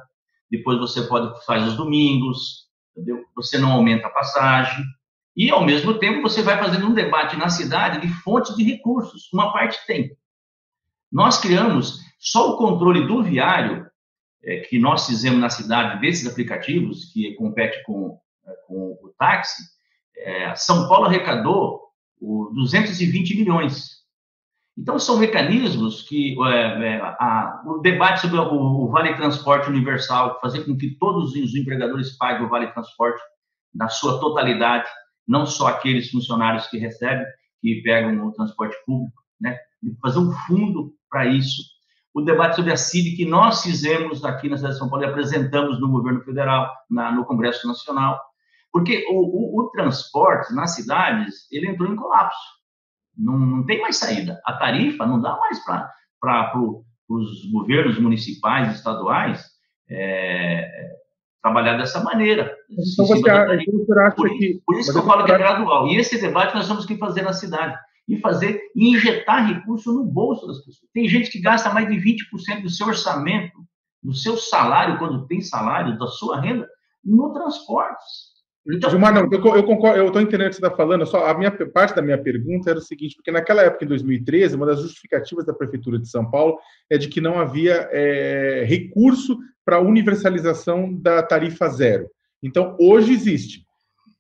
[0.51, 2.70] depois você pode faz os domingos,
[3.01, 3.25] entendeu?
[3.35, 4.85] Você não aumenta a passagem,
[5.37, 9.33] e ao mesmo tempo você vai fazendo um debate na cidade de fontes de recursos,
[9.33, 10.17] uma parte tem.
[11.11, 13.89] Nós criamos só o controle do viário
[14.43, 19.63] é, que nós fizemos na cidade desses aplicativos, que compete com, é, com o táxi,
[20.17, 21.81] é, São Paulo arrecadou
[22.21, 24.00] o 220 milhões.
[24.79, 30.39] Então, são mecanismos que é, é, a, o debate sobre o, o, Vale Transporte Universal,
[30.41, 33.21] fazer com que todos os empregadores paguem o Vale Transporte
[33.75, 34.89] na sua totalidade,
[35.29, 37.27] não só aqueles funcionários que recebem,
[37.61, 39.59] que pegam o transporte público, né?
[40.03, 41.63] fazer um fundo para isso
[42.15, 45.09] o debate sobre a CID que nós fizemos aqui na cidade de São Paulo e
[45.09, 48.21] apresentamos no governo federal, na, no Congresso Nacional,
[48.73, 52.60] porque o, o, o, transporte nas cidades, ele entrou em colapso.
[53.21, 54.41] Não, não tem mais saída.
[54.45, 59.45] A tarifa não dá mais para pro, os governos municipais, estaduais,
[59.91, 60.67] é,
[61.43, 62.57] trabalhar dessa maneira.
[62.71, 63.37] Então, você, então
[64.07, 64.61] acha por, que...
[64.65, 65.89] Por isso que eu falo que é gradual.
[65.89, 67.77] E esse debate nós temos que fazer na cidade.
[68.09, 70.91] E fazer, e injetar recurso no bolso das pessoas.
[70.93, 73.57] Tem gente que gasta mais de 20% do seu orçamento,
[74.03, 76.69] do seu salário, quando tem salário, da sua renda,
[77.05, 78.03] no transporte.
[78.67, 81.27] Então, Gilmar, não, eu, eu concordo, eu estou entendendo o que você está falando, só
[81.27, 84.67] a minha parte da minha pergunta era o seguinte, porque naquela época, em 2013, uma
[84.67, 86.59] das justificativas da Prefeitura de São Paulo
[86.91, 92.07] é de que não havia é, recurso para a universalização da tarifa zero.
[92.43, 93.65] Então, hoje existe.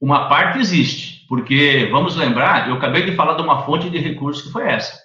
[0.00, 4.44] Uma parte existe, porque, vamos lembrar, eu acabei de falar de uma fonte de recursos
[4.44, 4.98] que foi essa.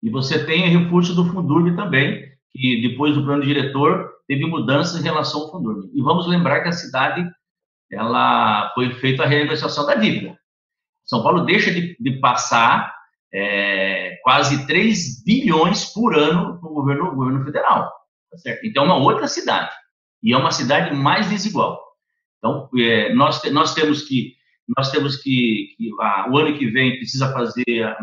[0.00, 2.22] E você tem recurso do Fundurb também,
[2.52, 5.90] que depois do plano diretor teve mudanças em relação ao Fundurb.
[5.92, 7.28] E vamos lembrar que a cidade
[7.90, 10.38] ela foi feita a renegociação da dívida.
[11.04, 12.94] São Paulo deixa de, de passar
[13.32, 17.92] é, quase 3 bilhões por ano para o governo, governo federal.
[18.30, 18.66] Tá certo?
[18.66, 19.72] Então, é uma outra cidade.
[20.22, 21.80] E é uma cidade mais desigual.
[22.38, 24.34] Então, é, nós, nós temos que,
[24.76, 27.96] nós temos que, que a, o ano que vem precisa fazer, é,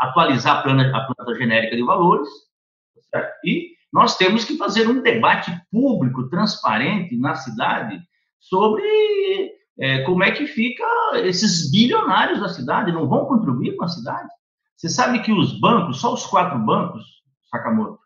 [0.00, 2.28] atualizar a planta, a planta genérica de valores,
[3.12, 8.00] tá e nós temos que fazer um debate público, transparente na cidade,
[8.48, 10.84] sobre é, como é que fica
[11.16, 14.28] esses bilionários da cidade, não vão contribuir com a cidade.
[14.76, 17.02] Você sabe que os bancos, só os quatro bancos,
[17.50, 17.98] Sakamoto,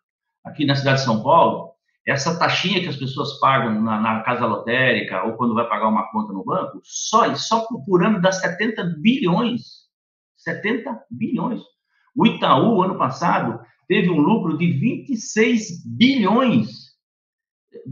[0.44, 1.72] aqui na cidade de São Paulo,
[2.06, 6.10] essa taxinha que as pessoas pagam na, na, casa lotérica ou quando vai pagar uma
[6.10, 9.88] conta no banco, só, só por ano dá 70 bilhões.
[10.36, 11.60] 70 bilhões.
[12.16, 16.87] O Itaú, ano passado, teve um lucro de 26 bilhões.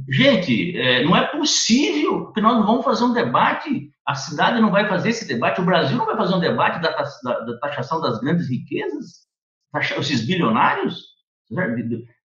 [0.08, 4.70] Gente, é, não é possível que nós não vamos fazer um debate, a cidade não
[4.70, 8.00] vai fazer esse debate, o Brasil não vai fazer um debate da, da, da taxação
[8.00, 9.26] das grandes riquezas,
[9.72, 11.16] taxar esses bilionários,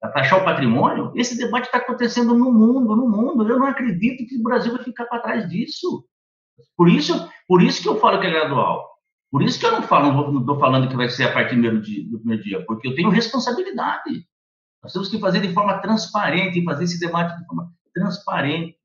[0.02, 1.12] a taxar o patrimônio.
[1.16, 3.48] Esse debate está acontecendo no mundo, no mundo.
[3.48, 6.06] Eu não acredito que o Brasil vai ficar para trás disso.
[6.76, 8.90] Por isso, por isso que eu falo que é gradual.
[9.32, 12.20] Por isso que eu não falo, não estou falando que vai ser a partir do
[12.20, 14.26] primeiro dia, porque eu tenho responsabilidade.
[14.84, 18.76] Nós temos que fazer de forma transparente, fazer esse debate de forma transparente.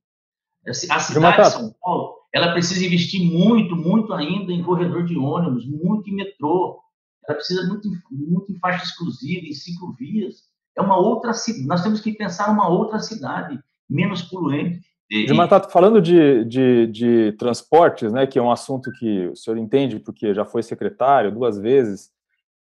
[0.66, 5.64] A cidade de São Paulo, ela precisa investir muito, muito ainda em corredor de ônibus,
[5.66, 6.80] muito em metrô.
[7.26, 10.42] Ela precisa muito, muito em faixa exclusiva, em ciclovias.
[10.76, 11.66] É uma outra cidade.
[11.66, 14.80] Nós temos que pensar uma outra cidade, menos poluente.
[15.10, 19.56] Gilmar, tá falando de, de, de, transportes, né, que é um assunto que o senhor
[19.56, 22.10] entende, porque já foi secretário duas vezes.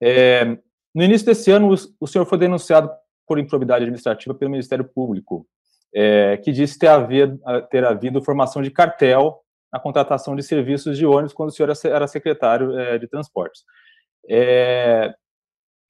[0.01, 0.59] É,
[0.94, 2.90] no início desse ano, o, o senhor foi denunciado
[3.27, 5.47] por improbidade administrativa pelo Ministério Público,
[5.95, 9.41] é, que disse ter havido, ter havido formação de cartel
[9.73, 13.63] na contratação de serviços de ônibus quando o senhor era secretário é, de transportes.
[14.29, 15.13] É,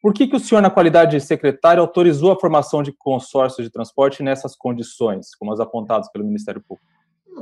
[0.01, 3.73] por que, que o senhor, na qualidade de secretário, autorizou a formação de consórcios de
[3.73, 6.87] transporte nessas condições, como as apontadas pelo Ministério Público?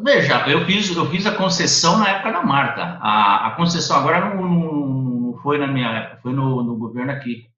[0.01, 2.83] Veja, eu fiz, eu fiz a concessão na época da Marta.
[3.01, 7.49] A, a concessão agora não, não, foi na minha época, foi no, no governo aqui.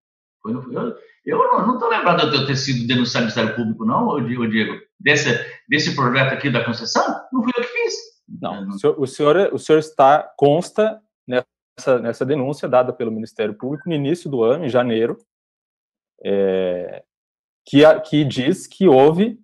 [0.42, 3.84] Foi no, eu, eu não estou lembrado de eu ter sido denunciado no Ministério Público,
[3.84, 5.28] não, Diego, desse,
[5.68, 7.04] desse projeto aqui da concessão.
[7.32, 7.94] Não fui eu que fiz.
[8.40, 13.54] Não, o senhor, o senhor, o senhor está, consta nessa, nessa denúncia dada pelo Ministério
[13.54, 15.18] Público no início do ano, em janeiro,
[16.22, 17.02] é,
[17.66, 19.38] que, que diz que houve,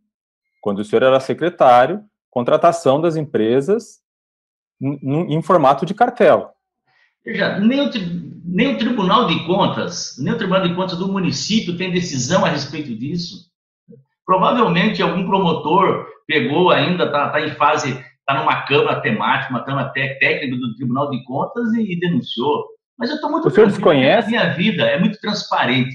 [0.61, 4.01] quando o senhor era secretário, contratação das empresas
[4.81, 6.55] em, em formato de cartel.
[7.25, 7.91] Veja, nem o,
[8.45, 12.49] nem o Tribunal de Contas, nem o Tribunal de Contas do município tem decisão a
[12.49, 13.51] respeito disso.
[14.25, 19.89] Provavelmente algum promotor pegou ainda, está tá em fase, está numa câmara temática, uma câmara
[19.91, 22.65] técnica do Tribunal de Contas e, e denunciou.
[22.99, 23.49] Mas eu estou muito.
[23.49, 24.29] O senhor desconhece?
[24.29, 25.95] A minha vida é muito transparente.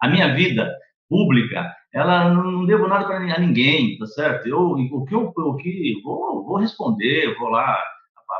[0.00, 0.70] A minha vida
[1.08, 4.46] pública, ela não devo nada para ninguém, tá certo?
[4.46, 7.78] Eu, o que eu, o que vou, vou responder, vou lá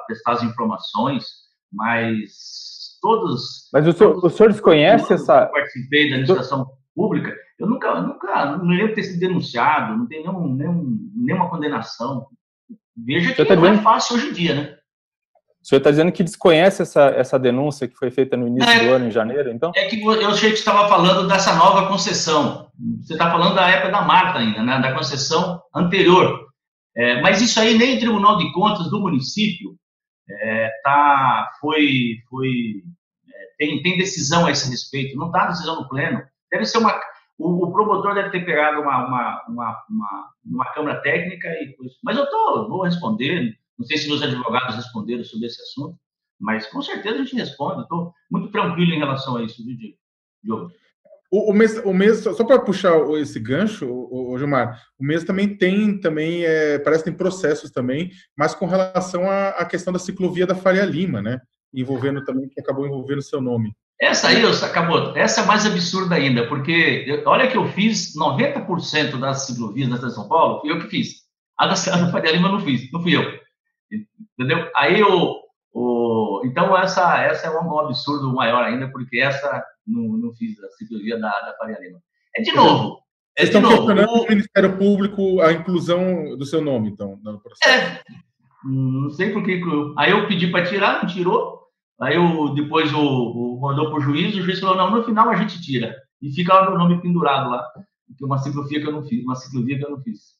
[0.06, 3.68] prestar as informações mas todos.
[3.72, 5.44] Mas o senhor, o senhor desconhece essa.
[5.44, 10.22] Eu participei da administração pública, eu nunca, nunca, não lembro ter sido denunciado, não tem
[10.22, 12.26] nenhum, nenhum, nenhuma condenação.
[12.96, 13.80] Veja que tá não é dizendo...
[13.80, 14.76] é fácil hoje em dia, né?
[15.62, 18.86] O senhor está dizendo que desconhece essa, essa denúncia que foi feita no início é,
[18.86, 19.72] do ano, em janeiro, então?
[19.74, 22.70] É que eu achei que estava falando dessa nova concessão.
[23.02, 24.80] Você está falando da época da Marta ainda, né?
[24.80, 26.46] da concessão anterior.
[26.96, 29.76] É, mas isso aí nem o Tribunal de Contas do município
[30.28, 32.82] é, tá, foi, foi,
[33.28, 36.22] é, tem, tem decisão a esse respeito, não está decisão no pleno.
[36.50, 36.98] Deve ser uma,
[37.38, 41.94] o, o, promotor deve ter pegado uma, uma, uma, uma, uma câmara técnica e coisa.
[42.02, 43.56] Mas eu tô, vou responder.
[43.78, 45.98] Não sei se meus advogados responderam sobre esse assunto,
[46.40, 47.82] mas com certeza a gente responde.
[47.82, 49.76] Estou muito tranquilo em relação a isso, viu,
[50.42, 50.70] Diogo?
[51.30, 55.24] O, o, mês, o mês, só para puxar esse gancho, o, o, Gilmar, o mês
[55.24, 59.92] também tem, também é, parece que tem processos também, mas com relação à, à questão
[59.92, 61.40] da ciclovia da Faria Lima, né?
[61.74, 63.72] Envolvendo também, que acabou envolvendo seu nome.
[64.00, 69.46] Essa aí, acabou, essa é mais absurda ainda, porque olha que eu fiz 90% das
[69.46, 71.26] ciclovias da São Paulo, fui eu que fiz.
[71.58, 73.22] A da, Faria Lima não fiz, não fui eu.
[74.38, 74.70] Entendeu?
[74.76, 75.42] Aí o
[76.44, 81.18] então essa essa é um absurdo maior ainda, porque essa não, não fiz a ciclovia
[81.18, 81.98] da, da Faria Lima.
[82.36, 82.98] É de novo.
[83.36, 83.86] É Vocês de estão novo.
[83.86, 87.68] questionando o Ministério Público a inclusão do seu nome, então, no processo.
[87.68, 88.02] É,
[88.64, 89.60] não sei por que.
[89.96, 91.56] Aí eu pedi para tirar, não tirou.
[92.00, 95.28] Aí eu, depois o, o mandou para o juiz, o juiz falou, não, no final
[95.28, 95.94] a gente tira.
[96.20, 97.62] E fica lá meu nome pendurado lá.
[98.20, 100.36] É uma ciclovia que eu não fiz, uma ciclovia que eu não fiz.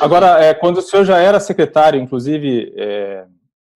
[0.00, 3.26] Agora, é, quando o senhor já era secretário, inclusive, é,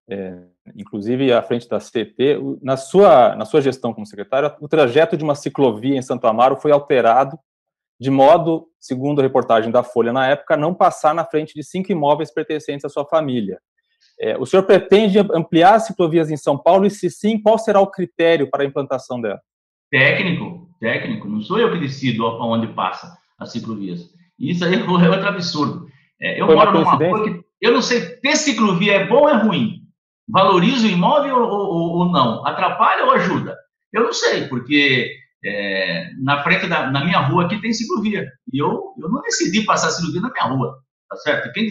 [0.08, 0.42] é,
[0.74, 5.24] inclusive à frente da CT, na sua, na sua gestão como secretário, o trajeto de
[5.24, 7.38] uma ciclovia em Santo Amaro foi alterado
[7.98, 11.90] de modo, segundo a reportagem da Folha na época, não passar na frente de cinco
[11.90, 13.58] imóveis pertencentes à sua família.
[14.20, 17.80] É, o senhor pretende ampliar as ciclovias em São Paulo e, se sim, qual será
[17.80, 19.40] o critério para a implantação dela?
[19.90, 21.28] Técnico, técnico.
[21.28, 24.10] Não sou eu que decido aonde passa as ciclovias.
[24.38, 25.86] Isso aí é outro absurdo.
[26.20, 29.28] É, eu Foi moro numa rua que eu não sei ter ciclovia é bom ou
[29.28, 29.85] é ruim.
[30.28, 32.44] Valoriza o imóvel ou, ou, ou, não?
[32.46, 33.56] Atrapalha ou ajuda?
[33.92, 35.12] Eu não sei, porque
[35.44, 38.30] é, na frente da na minha rua aqui tem ciclovia.
[38.52, 41.52] E eu, eu não decidi passar ciclovia na minha rua, tá certo?
[41.52, 41.70] Quem,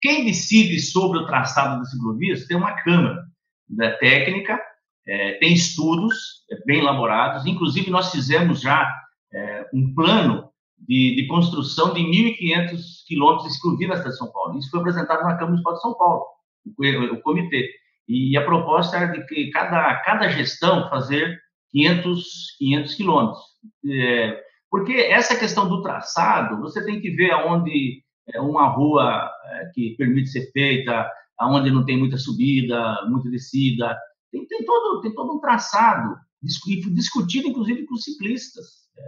[0.00, 3.24] quem decide sobre o traçado das ciclovias tem uma câmara
[3.68, 4.60] da técnica,
[5.06, 8.88] é, tem estudos é, bem elaborados, inclusive nós fizemos já
[9.32, 14.30] é, um plano de, de, construção de 1.500 quilômetros de ciclovia na cidade de São
[14.30, 14.58] Paulo.
[14.58, 16.24] Isso foi apresentado na Câmara Municipal de São Paulo,
[16.66, 17.70] o, o comitê.
[18.08, 21.38] E a proposta era de que cada, cada gestão fazer
[21.70, 23.42] 500, 500 quilômetros.
[23.90, 24.40] É,
[24.70, 29.94] porque essa questão do traçado, você tem que ver aonde é uma rua é, que
[29.96, 33.96] permite ser feita, aonde não tem muita subida, muita descida.
[34.32, 38.66] Tem, tem, todo, tem todo um traçado, discutido inclusive com ciclistas.
[38.98, 39.02] É,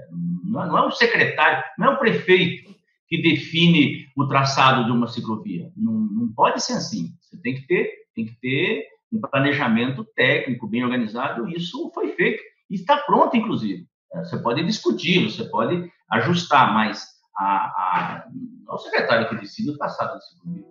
[0.44, 2.76] não, é, não é o secretário, não é o prefeito
[3.08, 5.72] que define o traçado de uma ciclovia.
[5.76, 7.10] Não, não pode ser assim.
[7.20, 11.48] Você tem que ter, tem que ter um planejamento técnico bem organizado.
[11.48, 13.86] Isso foi feito e está pronto, inclusive.
[14.12, 18.28] Você pode discutir, você pode ajustar, mas a, a,
[18.66, 20.66] ao secretário que decide o traçado desse comigo.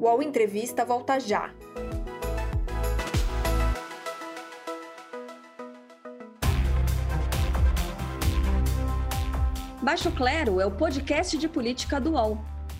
[0.00, 1.52] O UOL Entrevista volta já.
[9.82, 12.55] Baixo Clero é o podcast de política do UOL.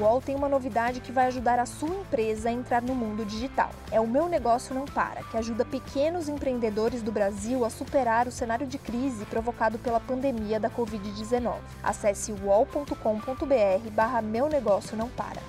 [0.00, 3.70] UOL tem uma novidade que vai ajudar a sua empresa a entrar no mundo digital.
[3.90, 8.30] É o Meu Negócio Não Para, que ajuda pequenos empreendedores do Brasil a superar o
[8.30, 11.56] cenário de crise provocado pela pandemia da Covid-19.
[11.82, 15.40] Acesse uol.com.br barra Meu Negócio Não Para.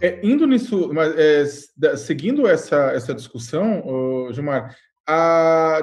[0.00, 3.82] É, indo nisso, mas, é, seguindo essa, essa discussão,
[4.32, 4.74] Gilmar,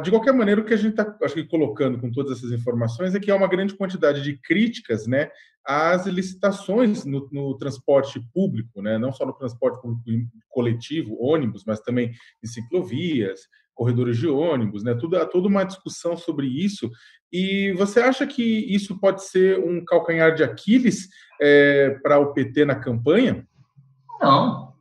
[0.04, 1.06] de qualquer maneira, o que a gente está
[1.50, 5.30] colocando com todas essas informações é que há uma grande quantidade de críticas né,
[5.66, 11.80] às licitações no, no, transporte público, né, não só no transporte público coletivo, ônibus, mas
[11.80, 12.12] também
[12.44, 13.42] em ciclovias,
[13.74, 16.90] corredores de ônibus, né, tudo, há toda uma discussão sobre isso.
[17.32, 21.10] E você acha que isso pode ser um calcanhar de Aquiles
[21.42, 23.46] é, para o PT na campanha?
[24.22, 24.74] Não,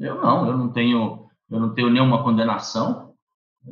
[0.00, 3.08] eu não, eu não tenho, eu não tenho nenhuma condenação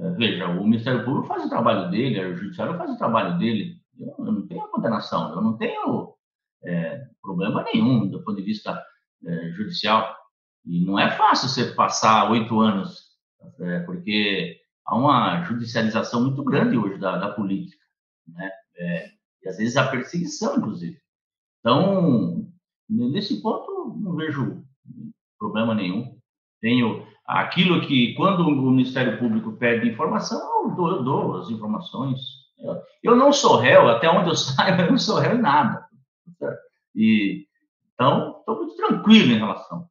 [0.01, 3.77] é, veja, o Ministério Público faz o trabalho dele, o Judiciário faz o trabalho dele.
[3.99, 6.14] Eu, eu não tenho condenação, eu não tenho
[6.67, 8.83] é, problema nenhum do ponto de vista
[9.25, 10.14] é, judicial.
[10.64, 13.01] E não é fácil você passar oito anos,
[13.61, 17.85] é, porque há uma judicialização muito grande hoje da, da política,
[18.27, 18.51] né?
[18.77, 19.11] É,
[19.43, 20.99] e às vezes a perseguição, inclusive.
[21.61, 22.49] Então,
[22.89, 24.64] nesse ponto, não vejo
[25.39, 26.17] problema nenhum.
[26.61, 32.21] Tenho aquilo que, quando o Ministério Público pede informação, eu dou, eu dou as informações.
[33.03, 35.86] Eu, não sou réu, até onde eu saiba, eu não sou réu em nada.
[36.95, 37.47] E,
[37.95, 39.89] Então, estou muito tranquilo em relação.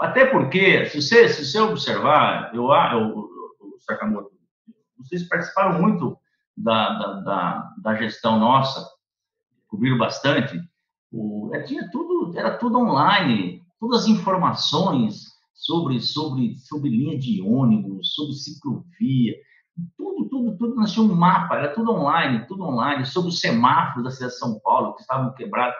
[0.00, 3.16] Até porque, se você, se você observar, eu, eu,
[3.60, 4.30] o Sakamoto,
[4.98, 6.18] vocês participaram muito
[6.56, 8.86] da, da, da, da gestão nossa,
[9.68, 10.58] cobriram bastante,
[11.12, 17.40] o, é, tinha tudo, era tudo online, todas as informações sobre, sobre, sobre linha de
[17.42, 19.34] ônibus, sobre ciclovia,
[19.96, 24.10] tudo, tudo, tudo, tínhamos um mapa, era tudo online, tudo online, sobre os semáforos da
[24.10, 25.74] cidade de São Paulo, que estavam quebrados,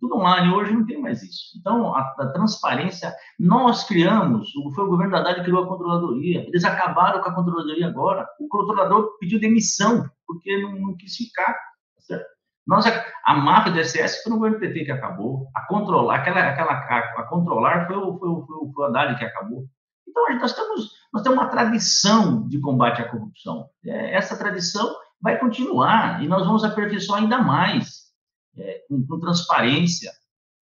[0.00, 1.58] tudo online, hoje não tem mais isso.
[1.58, 6.44] Então, a, a transparência, nós criamos, foi o governo da Haddad que criou a controladoria,
[6.46, 11.52] eles acabaram com a controladoria agora, o controlador pediu demissão, porque não, não quis ficar,
[11.52, 12.26] tá certo?
[12.66, 16.40] Nós, a, a máfia do SS foi no governo PT que acabou, a controlar, aquela,
[16.40, 19.64] aquela, a, a controlar foi foi, foi, o, foi o Haddad que acabou.
[20.08, 23.68] Então, nós temos, nós temos uma tradição de combate à corrupção.
[23.84, 28.08] É, essa tradição vai continuar e nós vamos aperfeiçoar ainda mais
[28.56, 30.10] é, com, com, transparência,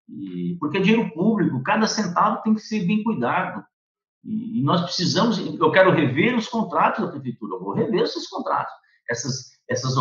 [0.08, 3.64] e, porque é dinheiro público, cada centavo tem que ser bem cuidado.
[4.24, 8.28] E, e, nós precisamos, eu quero rever os contratos da prefeitura, eu vou rever esses
[8.28, 8.72] contratos,
[9.08, 9.94] essas, essas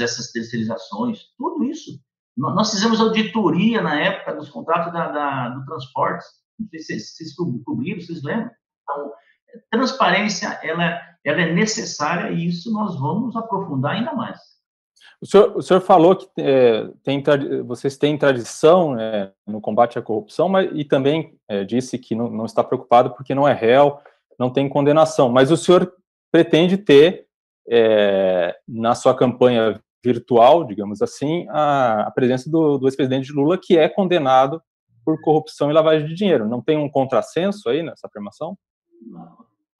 [0.00, 2.00] essas terceirizações, tudo isso.
[2.36, 6.24] Nós fizemos auditoria na época dos contratos da, da do transporte,
[6.58, 8.50] não sei se vocês cobriram, vocês lembram?
[8.84, 9.12] Então,
[9.70, 14.38] transparência, ela, ela é necessária e isso nós vamos aprofundar ainda mais.
[15.20, 17.22] O senhor, o senhor falou que é, tem,
[17.66, 22.28] vocês têm tradição é, no combate à corrupção, mas, e também é, disse que não,
[22.28, 23.98] não, está preocupado porque não é réu,
[24.38, 25.30] não tem condenação.
[25.30, 25.90] Mas o senhor
[26.30, 27.26] pretende ter,
[27.70, 33.78] é, na sua campanha virtual, digamos assim, a, a presença do, do ex-presidente Lula, que
[33.78, 34.60] é condenado
[35.04, 36.48] por corrupção e lavagem de dinheiro.
[36.48, 38.58] Não tem um contrassenso aí nessa afirmação?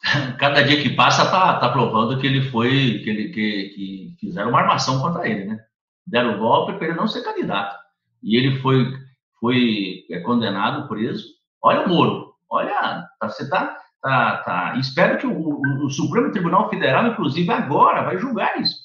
[0.38, 4.50] cada dia que passa tá, tá provando que ele foi, que, ele, que, que fizeram
[4.50, 5.58] uma armação contra ele, né?
[6.06, 7.76] Deram golpe para ele não ser candidato.
[8.22, 8.92] E ele foi,
[9.40, 11.24] foi é, condenado, preso.
[11.62, 14.76] Olha o Moro, olha, tá, você tá, tá, tá.
[14.78, 18.76] Espero que o, o, o, Supremo Tribunal Federal, inclusive, agora vai julgar isso.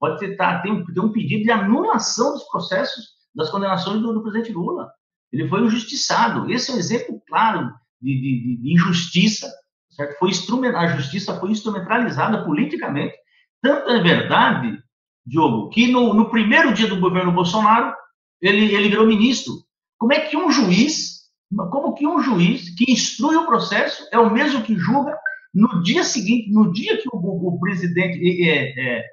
[0.00, 4.12] Pode ter, tá, tem, um, tem um pedido de anulação dos processos das condenações do,
[4.12, 4.90] do presidente Lula.
[5.32, 6.50] Ele foi injustiçado.
[6.50, 9.50] Esse é um exemplo claro de, de, de injustiça
[9.94, 10.18] certo?
[10.18, 13.14] Foi a justiça foi instrumentalizada politicamente.
[13.62, 14.78] Tanto é verdade,
[15.24, 17.94] Diogo, que no, no primeiro dia do governo Bolsonaro,
[18.40, 19.54] ele, ele virou ministro.
[19.98, 21.30] Como é que um juiz,
[21.70, 25.16] como que um juiz que instrui o processo é o mesmo que julga
[25.54, 28.18] no dia seguinte, no dia que o, o, o presidente
[28.48, 29.04] é, é,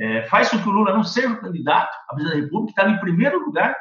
[0.00, 2.96] é, faz com que o Lula não seja o candidato à presidência da República, estava
[2.96, 3.76] em primeiro lugar,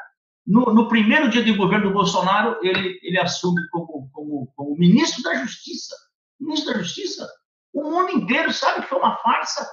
[0.45, 5.23] no, no, primeiro dia do governo do Bolsonaro, ele, ele assume como, como, como ministro
[5.23, 5.95] da Justiça
[6.39, 7.27] ministro da Justiça.
[7.73, 9.67] O mundo inteiro sabe que foi uma farsa.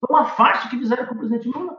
[0.00, 1.76] Foi uma farsa que fizeram com o presidente Lula.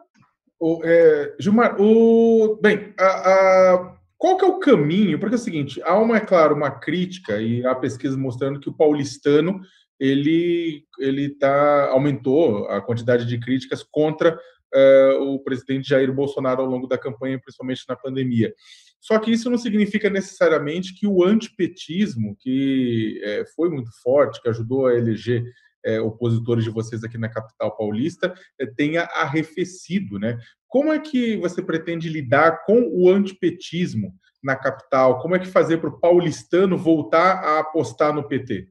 [0.59, 5.17] O, é, Gilmar, o, bem, a, a, qual que é o caminho?
[5.17, 8.69] Porque é o seguinte, há uma, é claro, uma crítica e há pesquisas mostrando que
[8.69, 9.61] o paulistano
[9.99, 14.39] ele ele tá aumentou a quantidade de críticas contra
[14.73, 18.53] uh, o presidente Jair Bolsonaro ao longo da campanha, principalmente na pandemia.
[18.99, 24.49] Só que isso não significa necessariamente que o antipetismo, que é, foi muito forte, que
[24.49, 25.43] ajudou a eleger
[25.85, 30.19] é, opositores de vocês aqui na capital paulista, é, tenha arrefecido.
[30.19, 30.37] Né?
[30.67, 35.19] Como é que você pretende lidar com o antipetismo na capital?
[35.19, 38.67] Como é que fazer para o paulistano voltar a apostar no PT?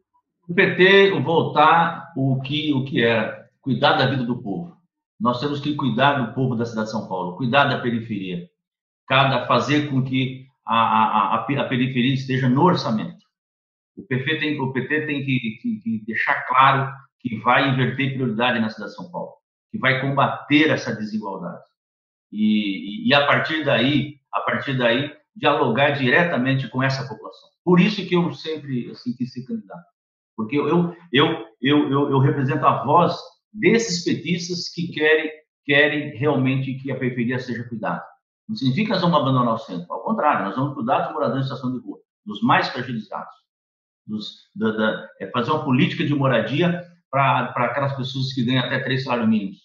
[0.49, 4.77] O PT voltar o que, o que era, cuidar da vida do povo.
[5.21, 8.49] Nós temos que cuidar do povo da cidade de São Paulo, cuidar da periferia
[9.09, 13.25] cada fazer com que a, a, a, periferia esteja no orçamento.
[13.97, 18.61] O PT tem, o PT tem que, que, que, deixar claro que vai inverter prioridade
[18.61, 19.33] na cidade de São Paulo,
[19.73, 21.65] que vai combater essa desigualdade.
[22.31, 27.49] E, e, e a partir daí, a partir daí, dialogar diretamente com essa população.
[27.65, 29.85] Por isso que eu sempre assim quis ser candidato,
[30.37, 33.17] porque eu eu eu eu, eu represento a voz
[33.53, 35.31] desses petistas que querem
[35.65, 38.05] querem realmente que a periferia seja cuidada.
[38.49, 39.93] Não significa que nós vamos abandonar o centro.
[39.93, 43.35] Ao contrário, nós vamos cuidar dos moradores em situação de rua, dos mais fragilizados.
[44.07, 48.79] Dos, da, da, é fazer uma política de moradia para aquelas pessoas que ganham até
[48.79, 49.59] três salários mínimos.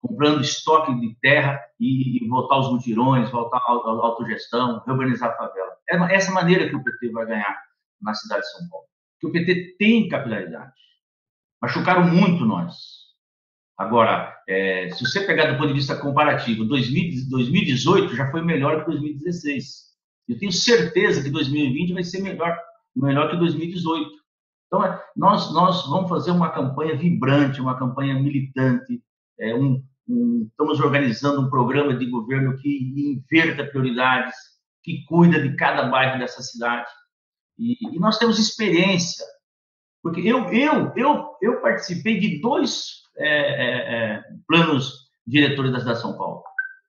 [0.00, 5.76] Comprando estoque de terra e, e voltar aos mutirões, voltar à autogestão, reurbanizar a favela.
[5.90, 7.62] É essa maneira que o PT vai ganhar
[8.00, 8.86] na cidade de São Paulo.
[9.20, 10.72] Que o PT tem capilaridade.
[11.60, 12.99] Machucaram muito nós
[13.80, 18.90] Agora, é, se você pegar do ponto de vista comparativo, 2018 já foi melhor que
[18.90, 19.64] 2016.
[20.28, 22.58] Eu tenho certeza que 2020 vai ser melhor,
[22.94, 24.10] melhor que 2018.
[24.66, 29.02] Então, é, nós, nós vamos fazer uma campanha vibrante, uma campanha militante.
[29.38, 34.36] É, um, um, estamos organizando um programa de governo que inverta prioridades,
[34.82, 36.90] que cuida de cada bairro dessa cidade.
[37.58, 39.24] E, e nós temos experiência,
[40.02, 45.96] porque eu, eu, eu, eu participei de dois é, é, é planos diretores da cidade
[45.96, 46.42] de São Paulo.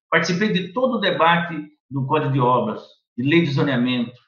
[0.10, 1.56] Participei de todo o debate
[1.90, 2.82] do Código de Obras,
[3.18, 4.20] de lei de zoneamento,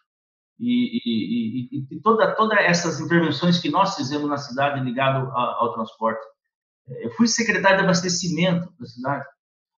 [0.59, 5.65] e, e, e, e toda, todas essas intervenções que nós fizemos na cidade ligado ao,
[5.65, 6.21] ao transporte.
[6.87, 9.25] Eu fui secretário de abastecimento da cidade,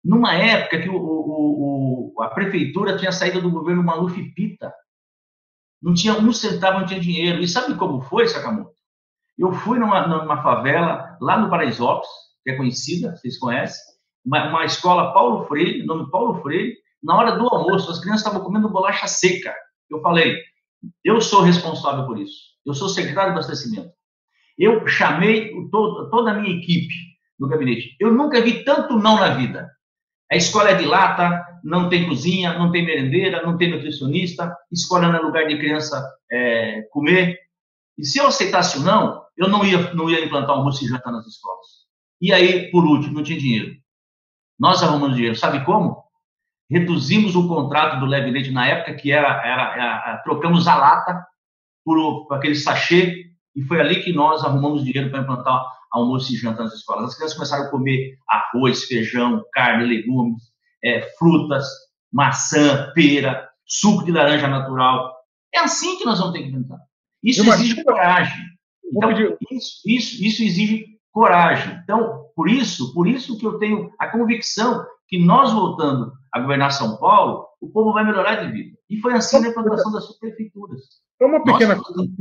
[0.03, 4.71] numa época que o, o, o, a prefeitura tinha saído do governo Maluf Pita.
[5.81, 7.41] Não tinha um centavo, não tinha dinheiro.
[7.41, 8.75] E sabe como foi, Sakamoto?
[9.37, 12.09] Eu fui numa, numa favela lá no Paraisópolis,
[12.43, 13.81] que é conhecida, vocês conhecem,
[14.25, 18.43] uma, uma escola Paulo Freire, nome Paulo Freire, na hora do almoço, as crianças estavam
[18.43, 19.53] comendo bolacha seca.
[19.89, 20.35] Eu falei,
[21.03, 22.55] eu sou responsável por isso.
[22.65, 23.91] Eu sou secretário de abastecimento.
[24.57, 26.93] Eu chamei todo, toda a minha equipe
[27.39, 27.95] no gabinete.
[27.99, 29.69] Eu nunca vi tanto não na vida.
[30.31, 35.07] A escola é de lata, não tem cozinha, não tem merendeira, não tem nutricionista, escola
[35.07, 37.37] não é lugar de criança é, comer.
[37.97, 41.11] E se eu aceitasse o não, eu não ia, não ia implantar almoço e jantar
[41.11, 41.65] nas escolas.
[42.21, 43.75] E aí, por último, não tinha dinheiro.
[44.59, 45.35] Nós arrumamos dinheiro.
[45.35, 46.05] Sabe como?
[46.69, 51.25] reduzimos o contrato do leve leite na época, que era, era, era trocamos a lata
[51.83, 53.25] por, por, aquele sachê,
[53.55, 57.09] e foi ali que nós arrumamos dinheiro para implantar almoço e janta nas escolas.
[57.09, 60.43] As crianças começaram a comer arroz, feijão, carne, legumes,
[60.83, 61.65] é, frutas,
[62.11, 65.15] maçã, pera, suco de laranja natural.
[65.53, 66.79] É assim que nós vamos ter que inventar.
[67.23, 68.43] Isso exige coragem.
[68.95, 69.11] Então,
[69.51, 71.79] isso, isso, isso exige coragem.
[71.83, 76.71] Então, por isso, por isso que eu tenho a convicção que nós voltando a governar
[76.71, 78.77] São Paulo, o povo vai melhorar de vida.
[78.89, 80.81] E foi assim na implantação das subprefeituras.
[81.21, 82.11] É uma pequena coisa.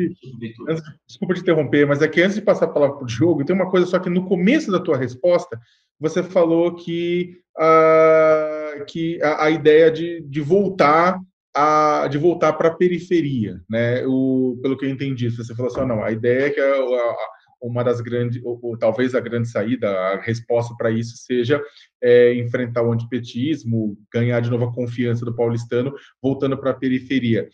[1.06, 3.54] Desculpa te interromper, mas é que antes de passar a palavra para o Diogo, tem
[3.54, 5.60] uma coisa só que no começo da tua resposta,
[5.98, 11.18] você falou que, uh, que a, a, ideia de, de voltar
[11.54, 14.04] a, de voltar para a periferia, né?
[14.06, 16.74] O, pelo que eu entendi, você falou assim, ah, não, a ideia é que a,
[16.74, 17.16] a
[17.62, 21.62] uma das grandes, ou, ou, talvez a grande saída, a resposta para isso seja
[22.02, 27.48] é, enfrentar o antipetismo, ganhar de novo a confiança do paulistano, voltando para a periferia.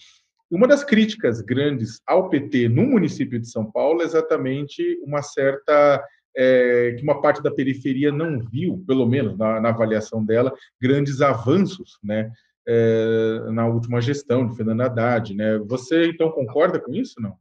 [0.50, 6.04] Uma das críticas grandes ao PT no município de São Paulo é exatamente uma certa
[6.36, 11.20] é, que uma parte da periferia não viu, pelo menos na, na avaliação dela, grandes
[11.20, 12.30] avanços, né,
[12.66, 15.58] é, na última gestão de Fernando Haddad, né?
[15.58, 17.36] Você então concorda com isso, não?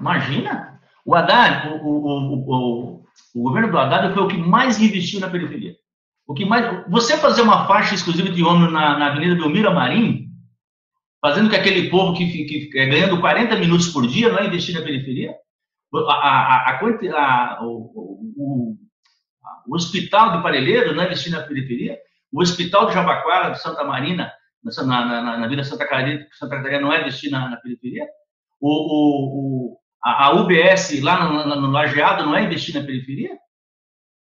[0.00, 3.04] Imagina, o Haddad, o, o, o,
[3.34, 5.74] o, governo do Haddad foi o que mais investiu na periferia.
[6.26, 10.28] O que mais, você fazer uma faixa exclusiva de ônibus na, na Avenida Belmira Marim,
[11.20, 14.46] fazendo que aquele povo que, que, que é ganhando 40 minutos por dia não é
[14.46, 15.34] investir na periferia?
[15.94, 17.92] A, a, a o,
[18.36, 18.76] o,
[19.66, 21.98] o, hospital do Parelheiro não é investir na periferia?
[22.32, 24.32] O hospital de Jabaquara, de Santa Marina,
[24.64, 28.06] na, na, na, na Vila Santa Catarina, Santa Catarina não é investir na, periferia?
[28.60, 28.70] O,
[29.72, 33.36] o, a, a UBS lá no, no, no Lajeado não é investir na periferia?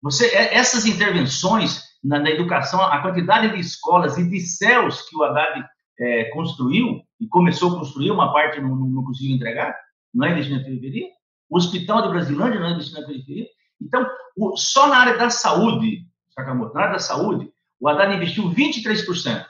[0.01, 5.15] Você, é, essas intervenções na, na, educação, a quantidade de escolas e de céus que
[5.15, 5.65] o Haddad
[5.99, 9.75] é, construiu, e começou a construir, uma parte não, não conseguiu entregar,
[10.13, 11.07] não é investir na periferia?
[11.49, 13.47] O Hospital de Brasilândia não é investir na periferia?
[13.81, 18.43] Então, o, só na área da saúde, Sakamoto, na área da saúde, o Haddad investiu
[18.51, 19.45] 23%.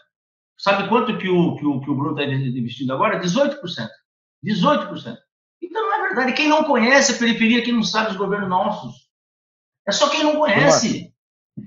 [0.58, 3.20] Sabe quanto que o, que o, que o Bruno está investindo agora?
[3.20, 3.60] 18%.
[4.46, 5.18] 18%.
[5.62, 6.34] Então não é verdade.
[6.34, 9.10] Quem não conhece a periferia, quem não sabe os governos nossos.
[9.88, 11.14] É só quem não conhece.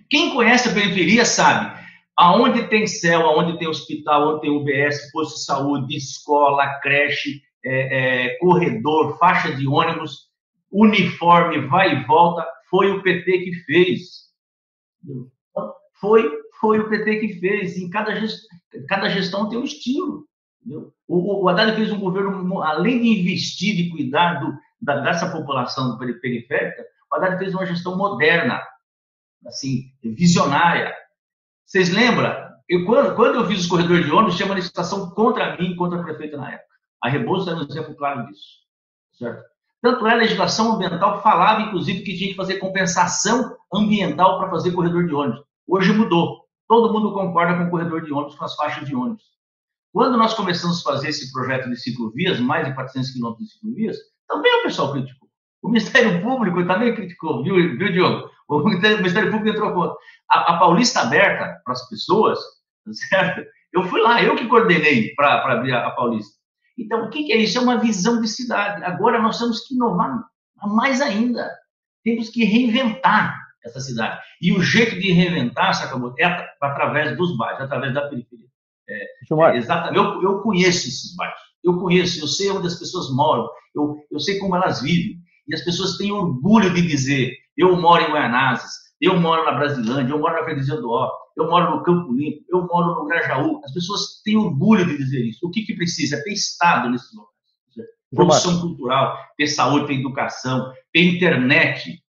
[0.09, 1.83] Quem conhece a periferia sabe
[2.17, 8.27] aonde tem céu, aonde tem hospital, onde tem UBS, posto de saúde, escola, creche, é,
[8.27, 10.29] é, corredor, faixa de ônibus,
[10.71, 14.01] uniforme, vai e volta, foi o PT que fez.
[16.01, 16.31] Foi,
[16.63, 17.77] foi o PT que fez.
[17.77, 18.49] Em cada gestão,
[18.89, 20.25] cada gestão tem um estilo.
[21.09, 25.99] O, o Haddad fez um governo, além de investir e cuidar do, da, dessa população
[25.99, 28.63] periférica, o Haddad fez uma gestão moderna,
[29.45, 30.95] assim, visionária.
[31.67, 32.33] Vocês lembram?
[32.69, 36.05] Eu, quando, quando eu fiz os corredores de ônibus, tinha manifestação contra mim, contra a
[36.05, 36.73] prefeita na época.
[37.03, 38.63] A Rebouças é um exemplo claro disso.
[39.19, 39.43] Certo?
[39.83, 44.71] Tanto é, a legislação ambiental falava, inclusive, que tinha que fazer compensação ambiental para fazer
[44.71, 45.43] corredor de ônibus.
[45.67, 46.42] Hoje mudou.
[46.73, 49.25] Todo mundo concorda com o corredor de ônibus, com as faixas de ônibus.
[49.93, 53.99] Quando nós começamos a fazer esse projeto de ciclovias, mais de 400 quilômetros de ciclovias,
[54.27, 55.29] também o pessoal criticou.
[55.61, 58.31] O Ministério Público também criticou, viu, viu Diogo?
[58.49, 62.39] O Ministério Público entrou com a, a Paulista aberta para as pessoas,
[63.11, 63.47] certo?
[63.71, 66.33] Eu fui lá, eu que coordenei para abrir a, a, Paulista.
[66.79, 67.59] Então, o que, que é isso?
[67.59, 68.83] É uma visão de cidade.
[68.83, 70.25] Agora nós temos que inovar
[70.69, 71.51] mais ainda.
[72.03, 74.21] Temos que reinventar essa cidade.
[74.41, 76.25] E o jeito de reinventar, Sakamoto, é
[76.61, 78.47] através dos bairros, através da periferia.
[78.89, 79.05] É,
[79.55, 79.97] é, exatamente.
[79.97, 81.39] Eu, eu conheço esses bairros.
[81.63, 85.17] Eu conheço, eu sei onde as pessoas moram, eu, eu sei como elas vivem.
[85.47, 90.13] E as pessoas têm orgulho de dizer: eu moro em Guianazes, eu moro na Brasilândia,
[90.13, 93.61] eu moro na Freguesia do Ó, eu moro no Campo Limpo, eu moro no Grajaú.
[93.65, 95.47] As pessoas têm orgulho de dizer isso.
[95.47, 96.17] O que, que precisa?
[96.17, 97.33] É ter Estado nesses locais.
[98.15, 102.03] Produção cultural, ter saúde, ter educação, ter internet.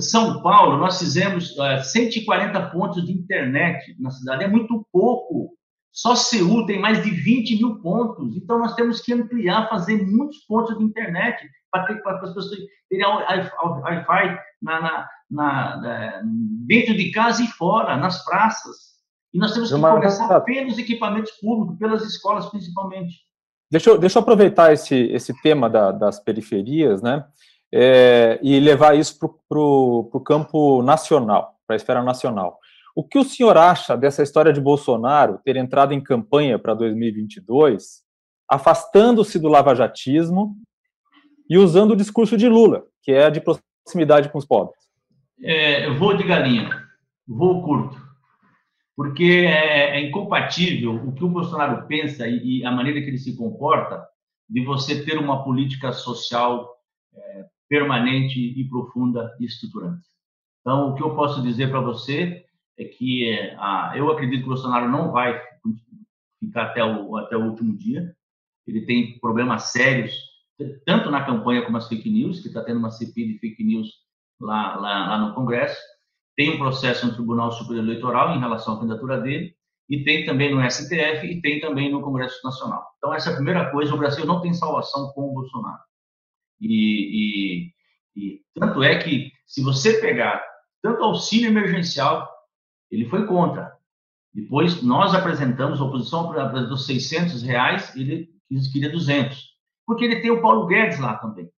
[0.00, 4.44] São Paulo, nós fizemos 140 eh, pontos de internet na cidade.
[4.44, 5.56] É muito pouco.
[5.90, 8.36] Só Seul tem mais de 20 mil pontos.
[8.36, 12.46] Então, nós temos que ampliar, fazer muitos pontos de internet para, as pessoas
[12.88, 16.22] terem Wi-Fi na, na, na,
[16.66, 18.92] dentro de casa e fora, nas praças.
[19.34, 23.16] E nós temos que começar pelos equipamentos públicos, pelas escolas principalmente.
[23.70, 27.24] Deixa eu, deixa eu aproveitar esse, esse tema da, das periferias, né?
[27.74, 32.58] É, e levar isso para o campo nacional, para a esfera nacional.
[32.94, 38.02] O que o senhor acha dessa história de Bolsonaro ter entrado em campanha para 2022,
[38.46, 40.54] afastando-se do lavajatismo
[41.48, 44.76] e usando o discurso de Lula, que é a de proximidade com os pobres?
[45.42, 46.70] É, vou de galinha,
[47.26, 47.98] vou curto,
[48.94, 53.18] porque é, é, incompatível o que o Bolsonaro pensa e, e, a maneira que ele
[53.18, 54.06] se comporta
[54.48, 56.70] de você ter uma política social
[57.14, 60.06] é, permanente e profunda e estruturante.
[60.60, 62.44] Então, o que eu posso dizer para você
[62.78, 65.40] é que é, a, eu acredito que o Bolsonaro não vai
[66.38, 68.14] ficar até o, até o último dia.
[68.66, 70.14] Ele tem problemas sérios,
[70.84, 73.88] tanto na campanha como as fake news, que está tendo uma CPI de fake news
[74.38, 75.80] lá, lá, lá no Congresso.
[76.36, 79.56] Tem um processo no Tribunal Superior Eleitoral em relação à candidatura dele,
[79.88, 82.86] e tem também no STF e tem também no Congresso Nacional.
[82.98, 85.80] Então, essa é a primeira coisa: o Brasil não tem salvação com o Bolsonaro.
[86.62, 87.72] E,
[88.16, 90.42] e, e tanto é que, se você pegar
[90.80, 92.32] tanto auxílio emergencial
[92.92, 93.72] ele foi contra.
[94.34, 98.28] Depois nós apresentamos, a oposição apresentou 600 reais, ele
[98.70, 99.52] queria 200.
[99.86, 101.50] Porque ele tem o Paulo Guedes lá também.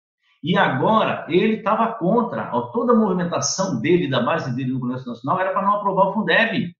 [0.43, 2.51] E agora ele estava contra.
[2.73, 6.15] Toda a movimentação dele, da base dele no Congresso Nacional, era para não aprovar o
[6.15, 6.75] Fundeb,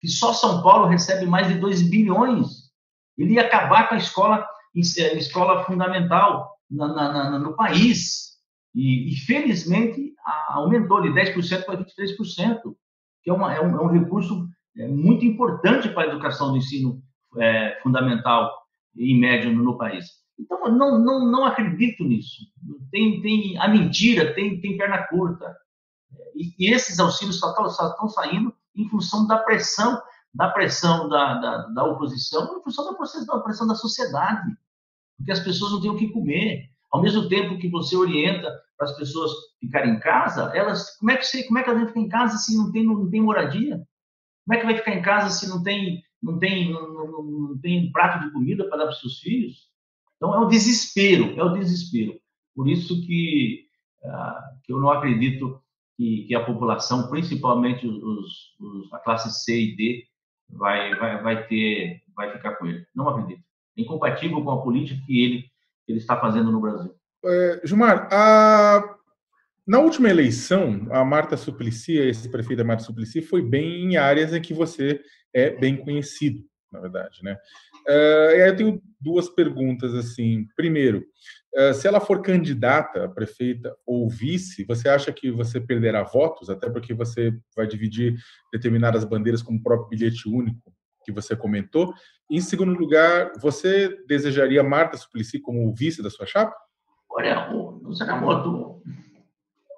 [0.00, 2.70] que só São Paulo recebe mais de 2 bilhões.
[3.18, 8.32] Ele ia acabar com a escola, a escola fundamental na, na, na, no país.
[8.74, 10.14] E, e felizmente
[10.48, 12.74] aumentou de 10% para 23%
[13.22, 16.56] que é, uma, é, um, é um recurso é, muito importante para a educação do
[16.56, 17.02] ensino
[17.38, 18.50] é, fundamental
[18.96, 20.06] e médio no, no, país.
[20.38, 22.42] Então, não, não, não acredito nisso.
[22.90, 25.56] Tem, tem a mentira, tem, tem perna curta.
[26.34, 30.00] E, e esses auxílios só estão, saindo em função da pressão,
[30.34, 32.84] da pressão da, da, da oposição, em função
[33.26, 34.50] da pressão da sociedade.
[35.22, 36.68] Porque as pessoas não têm o que comer.
[36.90, 41.16] Ao mesmo tempo que você orienta para as pessoas ficarem em casa, elas, como é
[41.16, 43.22] que você, como é que elas vão ficar em casa se não tem, não tem
[43.22, 43.80] moradia?
[44.44, 47.58] Como é que vai ficar em casa se não tem, não tem, não, não, não
[47.58, 49.70] tem um prato de comida para dar para os seus filhos?
[50.16, 52.20] Então é o desespero, é o desespero.
[52.54, 53.66] Por isso que,
[54.04, 55.62] uh, que eu não acredito
[55.96, 60.04] que, que, a população, principalmente os, os, a classe C e D,
[60.50, 62.84] vai, vai, vai ter, vai ficar com ele.
[62.94, 63.42] Não acredito.
[63.76, 65.44] É incompatível com a política que ele,
[65.88, 66.94] ele está fazendo no Brasil.
[67.24, 68.96] É, Gilmar, a...
[69.66, 74.40] na última eleição, a Marta Suplicy, esse prefeito Marta Suplicy, foi bem em áreas em
[74.40, 75.00] que você
[75.32, 77.36] é bem conhecido, na verdade, né?
[77.88, 80.46] Aí eu tenho duas perguntas assim.
[80.56, 81.04] Primeiro,
[81.56, 86.48] uh, se ela for candidata a prefeita ou vice, você acha que você perderá votos,
[86.48, 88.16] até porque você vai dividir
[88.52, 90.72] determinadas bandeiras como o próprio bilhete único
[91.04, 91.92] que você comentou?
[92.30, 96.54] Em segundo lugar, você desejaria Marta Suplicy como vice da sua chapa?
[97.10, 98.82] Olha, o Sakamoto,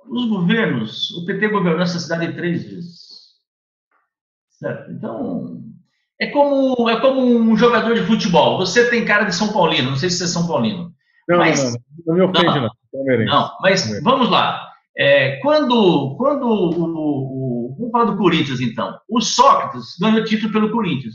[0.08, 3.04] os governos, o PT governou essa cidade três vezes.
[4.50, 4.92] Certo?
[4.92, 5.62] Então,
[6.20, 8.58] é como, é como um jogador de futebol.
[8.58, 10.92] Você tem cara de São Paulino, não sei se você é São Paulino.
[11.28, 12.70] Não, mas, não, não, não me ofende, não.
[12.92, 14.70] Não, não mas vamos lá.
[14.96, 17.33] É, quando quando o,
[17.94, 18.98] falar do Corinthians, então.
[19.08, 21.14] O Sócrates ganhou título pelo Corinthians.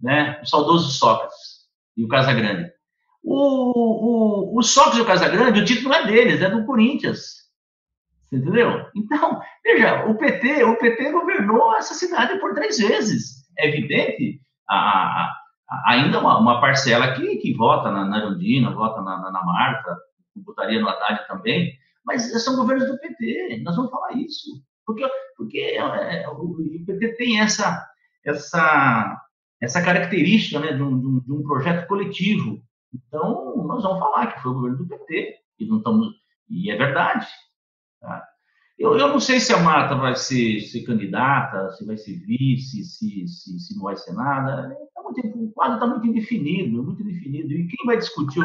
[0.00, 0.38] Né?
[0.42, 2.70] O saudoso Sócrates e o Casagrande.
[3.22, 7.40] O, o, o Sócrates e o Casagrande, o título não é deles, é do Corinthians.
[8.28, 8.86] Você entendeu?
[8.94, 13.48] Então, veja, o PT, o PT governou essa cidade por três vezes.
[13.58, 15.36] É evidente, a, a,
[15.86, 18.20] ainda uma, uma, parcela que, que vota na, na
[18.72, 19.96] vota na, na, na Marta,
[20.46, 21.72] votaria no Haddad também,
[22.04, 24.62] mas são governos do PT, nós vamos falar isso.
[24.90, 27.86] Porque, porque é, o, o PT tem essa,
[28.24, 29.16] essa,
[29.60, 32.60] essa característica né, de, um, de um projeto coletivo.
[32.92, 36.08] Então, nós vamos falar que foi o governo do PT, e, não estamos,
[36.48, 37.26] e é verdade.
[38.00, 38.24] Tá?
[38.76, 42.82] Eu, eu não sei se a Marta vai ser, ser candidata, se vai ser vice,
[42.82, 44.74] se, se, se não vai ser nada.
[44.92, 47.52] Tá muito, o quadro está muito indefinido, muito indefinido.
[47.52, 48.42] E quem vai discutir,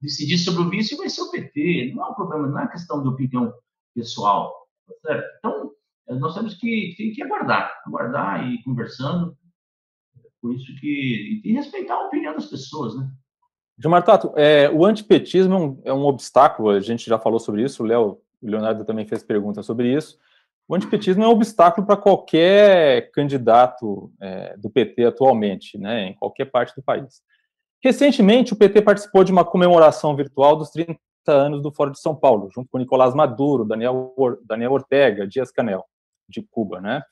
[0.00, 1.92] decidir sobre o vice vai ser o PT.
[1.94, 3.52] Não é um problema, não é questão de opinião
[3.94, 4.54] pessoal.
[4.86, 5.26] Tá certo?
[5.38, 5.71] Então,
[6.18, 9.36] nós temos que, que, que aguardar, aguardar e ir conversando.
[10.40, 11.40] Por isso que.
[11.44, 13.08] E respeitar a opinião das pessoas, né?
[13.78, 17.64] Gilmar Tato, é, o antipetismo é um, é um, obstáculo, a gente já falou sobre
[17.64, 20.18] isso, o Léo, Leonardo também fez pergunta sobre isso.
[20.68, 26.46] O antipetismo é um obstáculo para qualquer candidato é, do PT atualmente, né, em qualquer
[26.46, 27.22] parte do país.
[27.82, 32.14] Recentemente, o PT participou de uma comemoração virtual dos 30 anos do Fórum de São
[32.14, 35.84] Paulo, junto com Nicolás Maduro, Daniel, Daniel Ortega, Dias Canel,
[36.32, 37.02] de Cuba, né?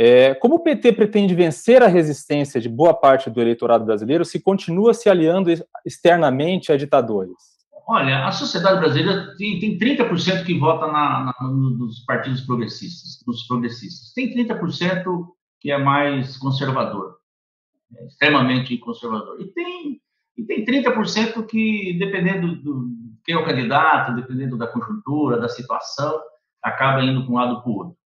[0.00, 4.40] É, como o PT pretende vencer a resistência de boa parte do eleitorado brasileiro se
[4.40, 5.50] continua se aliando
[5.84, 7.58] externamente a ditadores?
[7.84, 13.44] Olha, a sociedade brasileira tem, tem 30% que vota na, na, nos partidos progressistas, nos
[13.48, 14.12] progressistas.
[14.12, 15.26] Tem 30%
[15.60, 17.16] que é mais conservador,
[17.96, 19.40] é, extremamente conservador.
[19.40, 20.00] E tem,
[20.36, 22.88] e tem 30% que, dependendo do
[23.24, 26.18] quem é o candidato, dependendo da conjuntura, da situação,
[26.62, 27.97] acaba indo para um lado para o outro.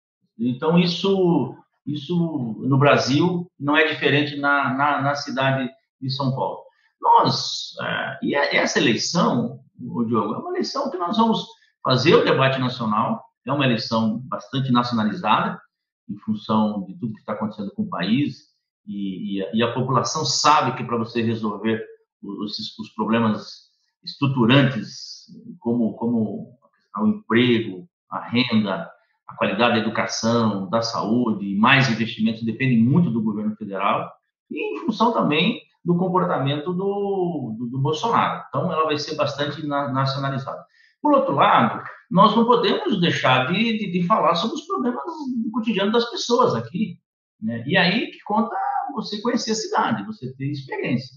[0.49, 2.17] Então, isso isso
[2.61, 5.69] no Brasil não é diferente na, na, na cidade
[6.01, 6.61] de São Paulo.
[7.01, 11.45] Nós, é, e é, essa eleição, Diogo, é uma eleição que nós vamos
[11.83, 15.61] fazer o debate nacional, é uma eleição bastante nacionalizada,
[16.09, 18.53] em função de tudo que está acontecendo com o país,
[18.87, 21.85] e, e, a, e a, população sabe que para você resolver
[22.23, 23.71] os, os, problemas
[24.05, 25.27] estruturantes,
[25.59, 26.57] como, como
[26.99, 28.91] o emprego, a renda,
[29.33, 34.13] a qualidade da educação, da saúde, mais investimentos dependem muito do governo federal
[34.51, 38.45] e em função também do comportamento do, do, do Bolsonaro.
[38.49, 40.65] Então, ela vai ser bastante na, nacionalizada.
[41.01, 45.03] Por outro lado, nós não podemos deixar de, de, de, falar sobre os problemas
[45.43, 46.99] do cotidiano das pessoas aqui.
[47.41, 47.65] Né?
[47.67, 48.55] E aí que conta
[48.95, 51.17] você conhecer a cidade, você ter experiência.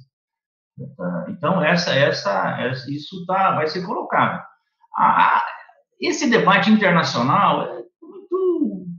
[1.30, 4.44] Então, essa, essa, essa isso tá, vai ser colocado.
[4.98, 5.44] Ah,
[6.00, 7.75] esse debate internacional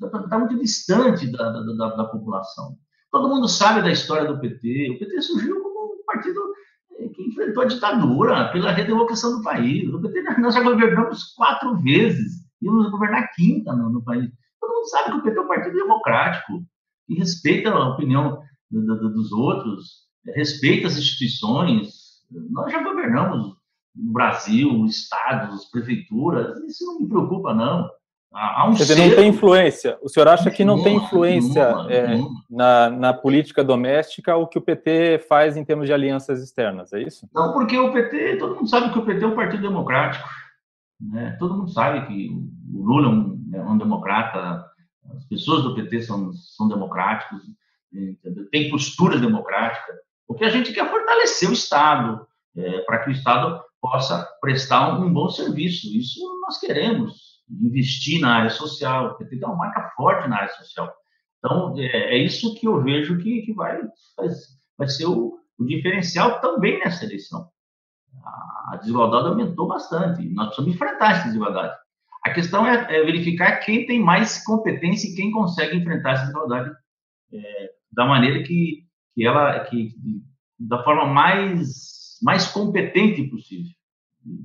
[0.05, 2.77] está tá muito distante da, da, da, população.
[3.11, 4.91] Todo mundo sabe da história do PT.
[4.95, 6.41] O PT surgiu como um partido
[6.99, 9.89] eh, que enfrentou a ditadura pela redemocração do país.
[9.93, 14.31] O PT, nós já governamos quatro vezes, íamos governar quinta no, no país.
[14.61, 16.65] Todo mundo sabe que o PT é um partido democrático,
[17.07, 22.25] que respeita a opinião dos outros, respeita as instituições.
[22.51, 23.57] Nós já governamos
[23.95, 27.89] no Brasil, estados, prefeituras, isso não me preocupa, não.
[28.33, 29.99] Há um Quer dizer, não tem influência.
[30.03, 32.19] O senhor acha que não tem influência é,
[32.51, 37.01] na, na política doméstica o que o PT faz em termos de alianças externas, é
[37.01, 37.27] isso?
[37.35, 40.29] Não, porque o PT, todo mundo sabe que o PT é um partido democrático.
[41.01, 41.35] Né?
[41.39, 42.31] Todo mundo sabe que
[42.75, 44.67] o Lula é um, é um democrata,
[45.17, 47.43] as pessoas do PT são, são democráticos,
[48.51, 49.95] tem postura democrática.
[50.29, 54.29] O que a gente quer é fortalecer o Estado, é, para que o Estado possa
[54.41, 55.87] prestar um, um bom serviço.
[55.97, 60.53] Isso nós queremos investir na área social, o PT tem uma marca forte na área
[60.55, 60.93] social.
[61.39, 63.81] Então, é, é isso que eu vejo que, que vai,
[64.77, 67.49] vai ser o, o diferencial também nessa eleição.
[68.73, 71.75] A desigualdade aumentou bastante, nós precisamos enfrentar essa desigualdade.
[72.25, 76.75] A questão é, é verificar quem tem mais competência e quem consegue enfrentar essa desigualdade
[77.33, 78.85] é, da maneira que,
[79.15, 79.95] que ela, que,
[80.59, 83.71] da forma mais, mais competente possível.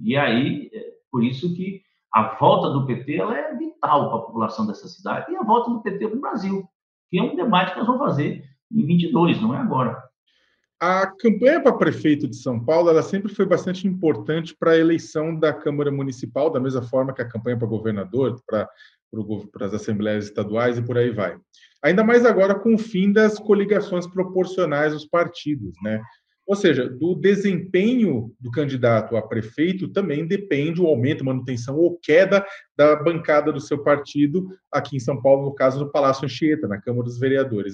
[0.03, 1.81] E aí, é por isso que
[2.13, 5.71] a volta do PT ela é vital para a população dessa cidade e a volta
[5.71, 6.69] do PT para o Brasil,
[7.09, 10.01] que é um debate que nós vamos fazer em 22, não é agora.
[10.79, 15.35] A campanha para prefeito de São Paulo ela sempre foi bastante importante para a eleição
[15.35, 18.67] da Câmara Municipal, da mesma forma que a campanha para governador, para,
[19.51, 21.37] para as assembleias estaduais e por aí vai.
[21.83, 26.01] Ainda mais agora com o fim das coligações proporcionais dos partidos, né?
[26.45, 32.45] Ou seja, do desempenho do candidato a prefeito também depende o aumento, manutenção ou queda
[32.75, 36.81] da bancada do seu partido aqui em São Paulo, no caso do Palácio Anchieta, na
[36.81, 37.73] Câmara dos Vereadores.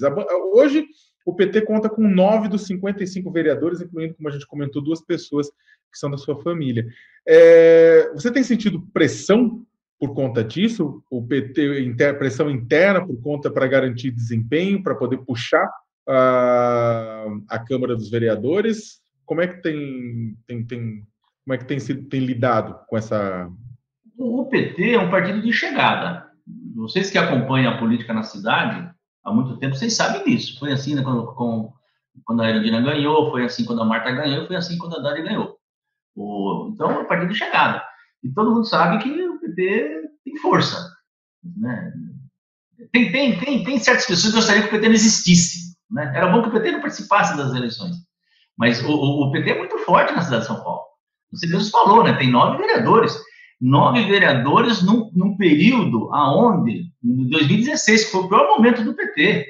[0.52, 0.86] Hoje,
[1.24, 5.48] o PT conta com nove dos 55 vereadores, incluindo, como a gente comentou, duas pessoas
[5.48, 6.86] que são da sua família.
[7.26, 9.62] É, você tem sentido pressão
[9.98, 11.02] por conta disso?
[11.10, 15.68] O PT, pressão interna por conta para garantir desempenho, para poder puxar
[16.08, 19.00] a, Câmara dos Vereadores.
[19.24, 21.06] Como é que tem, tem, tem
[21.44, 23.50] como é que tem, tem lidado com essa?
[24.18, 26.26] O PT é um partido de chegada.
[26.74, 28.90] Vocês que acompanham a política na cidade
[29.24, 30.58] há muito tempo, vocês sabem disso.
[30.58, 31.72] Foi assim né, quando, com,
[32.24, 35.22] quando a Erundina ganhou, foi assim quando a Marta ganhou, foi assim quando a Dani
[35.22, 35.56] ganhou.
[36.14, 37.82] O, então, é um partido de chegada.
[38.22, 40.90] E todo mundo sabe que o PT tem força.
[41.56, 41.92] Né?
[42.92, 45.67] Tem, tem, tem, tem certas pessoas que gostariam que o PT não existisse.
[45.90, 46.12] Né?
[46.14, 47.96] Era bom que o PT não participasse das eleições.
[48.56, 50.82] Mas o, o, PT é muito forte na cidade de São Paulo.
[51.32, 52.14] Você mesmo falou, né?
[52.14, 53.16] tem nove vereadores.
[53.60, 59.46] Nove vereadores num, num período aonde, em 2016, que foi o pior momento do PT.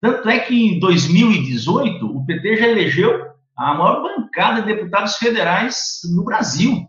[0.00, 6.00] Tanto é que em 2018, o PT já elegeu a maior bancada de deputados federais
[6.14, 6.86] no Brasil.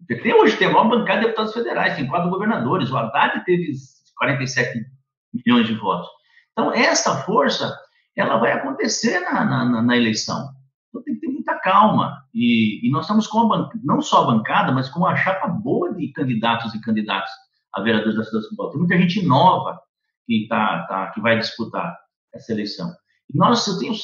[0.00, 2.90] O PT hoje tem a maior bancada de deputados federais, tem quatro governadores.
[2.90, 3.72] O Haddad teve
[4.16, 4.84] 47
[5.32, 6.08] milhões de votos.
[6.52, 7.72] Então, essa força,
[8.20, 10.50] ela vai acontecer na, na, na eleição.
[10.88, 12.22] Então, tem que ter muita calma.
[12.34, 15.94] E, e nós estamos com a não só a bancada, mas com uma chapa boa
[15.94, 17.30] de candidatos e candidatas
[17.74, 18.72] a vereadores da cidade de São Paulo.
[18.72, 19.78] Tem muita gente nova
[20.26, 21.96] que, tá, tá, que vai disputar
[22.34, 22.90] essa eleição.
[23.32, 23.94] E nós, eu tenho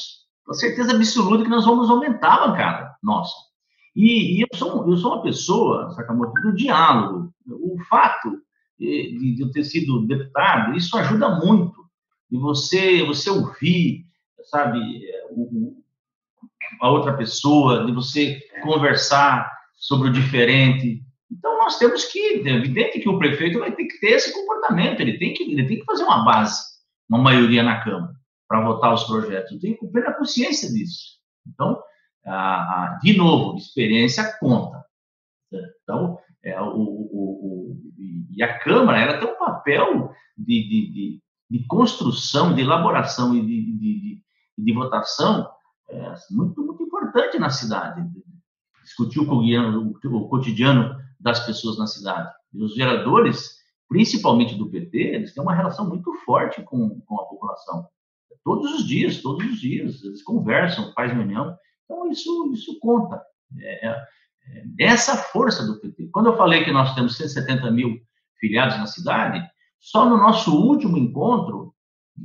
[0.53, 3.33] certeza absoluta que nós vamos aumentar a bancada nossa.
[3.95, 7.33] E, e eu, sou, eu sou uma pessoa, Sakamoto, do diálogo.
[7.47, 8.41] O fato
[8.77, 11.84] de, de eu ter sido deputado, isso ajuda muito.
[12.31, 14.05] E você, você ouvir,
[14.45, 14.79] sabe,
[15.31, 15.75] o,
[16.81, 21.03] a outra pessoa, de você conversar sobre o diferente.
[21.31, 24.99] Então, nós temos que, é evidente que o prefeito vai ter que ter esse comportamento,
[25.01, 26.61] ele tem que, ele tem que fazer uma base,
[27.09, 28.13] uma maioria na Câmara,
[28.47, 29.51] para votar os projetos.
[29.51, 31.19] Eu tenho plena consciência disso.
[31.47, 31.81] Então,
[32.25, 34.83] a, a, de novo, experiência conta.
[35.83, 37.77] Então, é, o, o, o,
[38.31, 43.41] e a Câmara ela tem um papel de, de, de, de construção, de elaboração e
[43.41, 44.21] de, de,
[44.57, 45.47] de votação
[45.89, 48.07] é, muito, muito importante na cidade.
[48.83, 52.31] Discutir o, cotidiano das pessoas na cidade.
[52.53, 57.25] E os vereadores, principalmente do PT, eles têm uma relação muito forte com, com a
[57.25, 57.87] população.
[58.43, 61.55] Todos os dias, todos os dias, eles conversam, fazem reunião.
[61.83, 63.21] Então, isso, isso conta.
[63.59, 64.05] É, é,
[64.79, 66.09] essa força do PT.
[66.11, 67.97] Quando eu falei que nós temos 170 mil
[68.39, 69.43] filiados na cidade,
[69.85, 71.71] só no nosso último encontro,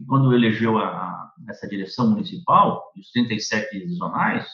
[0.09, 4.49] quando elegeu a, essa direção municipal, os 37 zonais,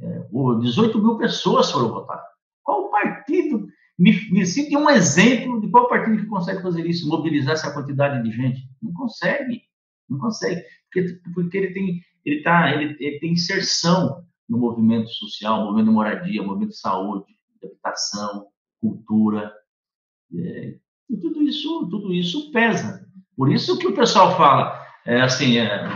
[0.00, 0.26] é,
[0.62, 2.24] 18 mil pessoas foram votar.
[2.62, 3.68] Qual partido?
[3.98, 8.22] Me, me cite um exemplo de qual partido que consegue fazer isso, mobilizar essa quantidade
[8.22, 8.66] de gente.
[8.80, 9.60] Não consegue,
[10.08, 15.62] não consegue, porque, porque ele tem, ele tá, ele, ele tem inserção no movimento social,
[15.62, 17.26] movimento de moradia, movimento de saúde,
[17.60, 18.46] de habitação,
[18.80, 19.52] cultura.
[20.34, 20.78] É,
[21.10, 23.06] e tudo isso, tudo isso pesa.
[23.36, 25.86] Por isso que o pessoal fala, é, assim, é,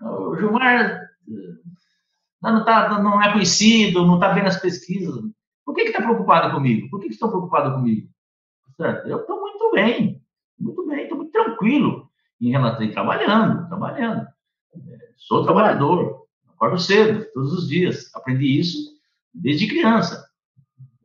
[0.00, 1.00] o Gilmar
[2.42, 5.14] não, tá, não é conhecido, não está vendo as pesquisas.
[5.64, 6.88] Por que está preocupado comigo?
[6.90, 8.08] Por que, que estão preocupados comigo?
[8.76, 9.08] Certo?
[9.08, 10.22] Eu estou muito bem,
[10.58, 12.08] muito bem, estou muito tranquilo
[12.40, 14.26] em relação a trabalhando, trabalhando.
[14.74, 16.22] É, sou trabalhador,
[16.62, 18.08] Acordo cedo, todos os dias.
[18.14, 18.92] Aprendi isso
[19.34, 20.24] desde criança.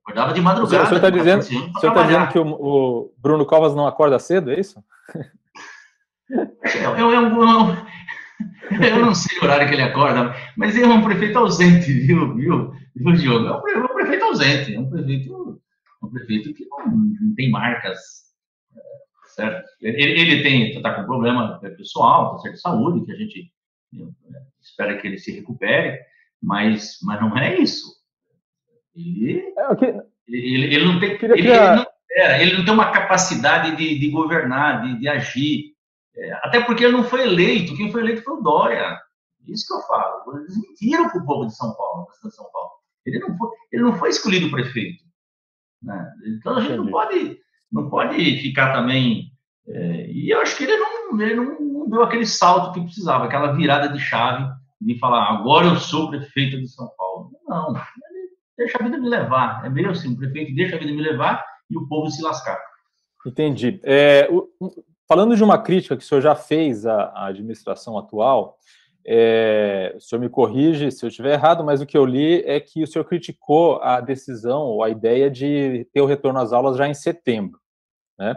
[0.08, 0.84] Acordava de madrugada.
[0.84, 1.44] O senhor está dizendo,
[1.76, 4.82] o tá dizendo que o, o, Bruno Covas não acorda cedo, é isso?
[6.30, 7.24] Eu, eu, eu,
[8.88, 12.34] eu, não sei o horário que ele acorda, mas ele é um prefeito ausente, viu,
[12.36, 13.48] viu, viu Diogo?
[13.68, 15.62] É um, prefeito ausente, é um prefeito,
[16.02, 18.00] um prefeito que não, não tem marcas,
[19.36, 19.68] certo?
[19.82, 23.52] Ele, ele tem, está com problema pessoal, está certo, de saúde, que a gente
[24.62, 26.00] espera que ele se recupere,
[26.42, 27.97] mas, mas não é isso.
[28.98, 29.94] Ele, é, okay.
[30.28, 34.10] ele, ele, não tem, ele, ele, não, é, ele não tem uma capacidade de, de
[34.10, 35.76] governar, de, de agir.
[36.16, 39.00] É, até porque ele não foi eleito, quem foi eleito foi o Dória.
[39.48, 40.40] Isso que eu falo.
[40.40, 42.72] Eles mentiram para o povo de São Paulo, da cidade de São Paulo.
[43.06, 45.04] Ele não foi, ele não foi escolhido prefeito.
[45.82, 46.12] Né?
[46.26, 47.38] Então a gente não pode,
[47.72, 49.32] não pode ficar também.
[49.68, 53.54] É, e eu acho que ele não, ele não deu aquele salto que precisava, aquela
[53.54, 54.44] virada de chave
[54.80, 57.32] de falar, agora eu sou prefeito de São Paulo.
[57.48, 57.74] Não,
[58.58, 59.66] deixa a vida me levar.
[59.66, 62.60] É meio assim, o prefeito deixa a vida me levar e o povo se lascar.
[63.26, 63.80] Entendi.
[63.84, 64.50] É, o,
[65.08, 68.58] falando de uma crítica que o senhor já fez à, à administração atual,
[69.06, 72.60] é, o senhor me corrige se eu estiver errado, mas o que eu li é
[72.60, 76.78] que o senhor criticou a decisão ou a ideia de ter o retorno às aulas
[76.78, 77.60] já em setembro.
[78.20, 78.36] Né?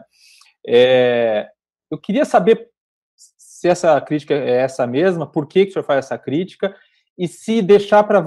[0.64, 1.48] É,
[1.90, 2.68] eu queria saber
[3.16, 6.74] se essa crítica é essa mesma, por que, que o senhor faz essa crítica,
[7.18, 8.24] e se deixar para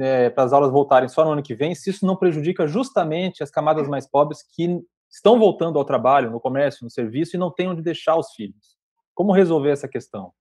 [0.00, 3.50] é, as aulas voltarem só no ano que vem, se isso não prejudica justamente as
[3.50, 4.80] camadas mais pobres que
[5.10, 8.76] estão voltando ao trabalho, no comércio, no serviço, e não têm onde deixar os filhos.
[9.14, 10.32] Como resolver essa questão?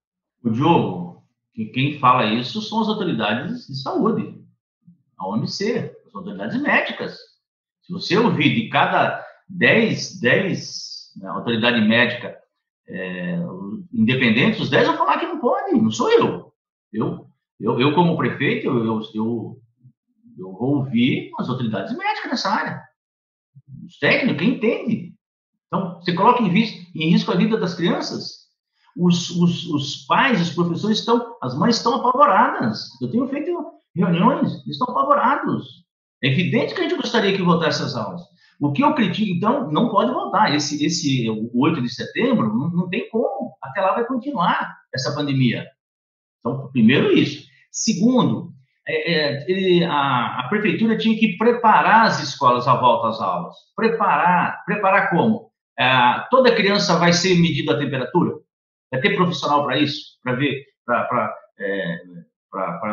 [0.43, 1.23] O Diogo,
[1.73, 4.41] quem fala isso são as autoridades de saúde,
[5.17, 7.17] a OMC, as autoridades médicas.
[7.81, 12.37] Se você ouvir de cada 10, 10 né, autoridade médica
[12.87, 13.37] é,
[13.93, 16.53] independentes, os 10 vão falar que não pode, não sou eu.
[16.91, 17.27] Eu,
[17.61, 19.61] eu, eu como prefeito, eu, eu, eu,
[20.37, 22.81] eu vou ouvir as autoridades médicas nessa área.
[23.85, 25.13] Os técnicos, quem entende.
[25.67, 28.41] Então, você coloca em, em risco a vida das crianças.
[28.97, 32.89] Os, os, os, pais, os professores estão, as mães estão apavoradas.
[33.01, 33.51] Eu tenho feito
[33.95, 35.85] reuniões, eles estão apavorados.
[36.23, 38.21] É evidente que a gente gostaria que voltasse as aulas.
[38.59, 40.53] O que eu critico, então, não pode voltar.
[40.53, 43.55] Esse, esse 8 de setembro, não, não tem como.
[43.61, 45.65] Até lá vai continuar essa pandemia.
[46.39, 47.50] Então, primeiro isso.
[47.71, 48.51] Segundo,
[48.87, 53.55] é, é, ele, a, a, prefeitura tinha que preparar as escolas à volta às aulas.
[53.75, 54.63] Preparar.
[54.65, 55.51] Preparar como?
[55.79, 58.35] É, toda criança vai ser medida a temperatura?
[58.91, 60.19] Vai ter profissional para isso?
[60.21, 61.99] Para ver, para é,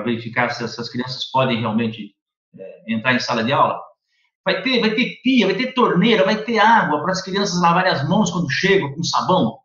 [0.05, 2.15] verificar se essas crianças podem realmente
[2.57, 3.81] é, entrar em sala de aula?
[4.45, 7.93] Vai ter, vai ter pia, vai ter torneira, vai ter água para as crianças lavarem
[7.93, 9.59] as mãos quando chegam com sabão.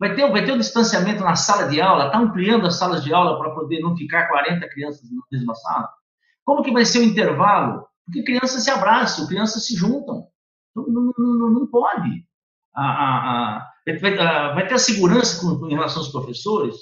[0.00, 3.12] Vai ter, vai ter o distanciamento na sala de aula, está ampliando as salas de
[3.12, 5.90] aula para poder não ficar 40 crianças na mesma sala.
[6.42, 7.86] Como que vai ser o intervalo?
[8.06, 10.26] Porque crianças se abraçam, crianças se juntam.
[10.74, 12.24] Não, não, não, não pode.
[14.00, 16.76] Vai, ter a segurança com, em relação aos professores.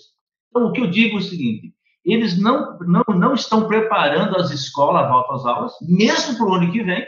[0.50, 4.52] Então, o que eu digo é o seguinte: eles não, não, não estão preparando as
[4.52, 7.04] escolas à volta às aulas, mesmo para o ano que vem,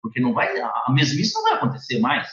[0.00, 2.26] porque não vai, a mesmice não vai acontecer mais,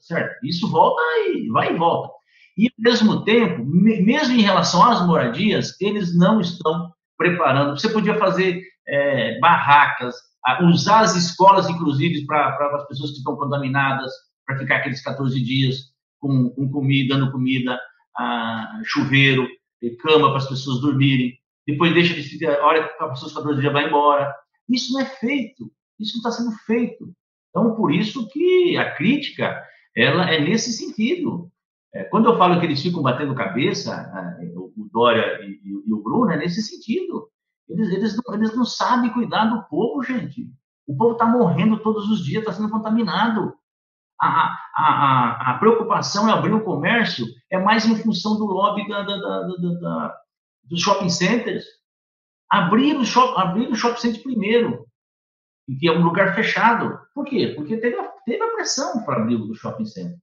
[0.00, 0.42] certo?
[0.42, 2.19] Isso volta e vai e volta.
[2.60, 7.70] E, ao mesmo tempo, mesmo em relação às moradias, eles não estão preparando.
[7.70, 10.14] Você podia fazer é, barracas,
[10.70, 14.12] usar as escolas, inclusive, para as pessoas que estão contaminadas,
[14.44, 15.76] para ficar aqueles 14 dias
[16.18, 17.80] com, com comida, dando comida,
[18.18, 19.48] ah, chuveiro,
[20.02, 21.32] cama para as pessoas dormirem.
[21.66, 24.34] Depois deixa de ficar, hora que a pessoa 14 dias vai embora.
[24.68, 25.72] Isso não é feito.
[25.98, 27.10] Isso não está sendo feito.
[27.48, 29.58] Então, por isso que a crítica
[29.96, 31.50] ela é nesse sentido.
[31.92, 34.10] É, quando eu falo que eles ficam batendo cabeça,
[34.54, 37.28] o, Dória e, e, o Bruno, é nesse sentido.
[37.68, 40.48] Eles, eles, não, eles não sabem cuidar do povo, gente.
[40.86, 43.54] O povo está morrendo todos os dias, está sendo contaminado.
[44.20, 48.86] A, a, a, a, preocupação em abrir o comércio é mais em função do lobby
[48.88, 50.20] da, da, da,
[50.64, 51.64] dos shopping centers.
[52.50, 54.84] Abrir o, shop, abrir o shopping center primeiro
[55.78, 56.98] que é um lugar fechado.
[57.14, 57.52] Por quê?
[57.56, 60.18] Porque teve a, teve pressão para abrir o shopping center.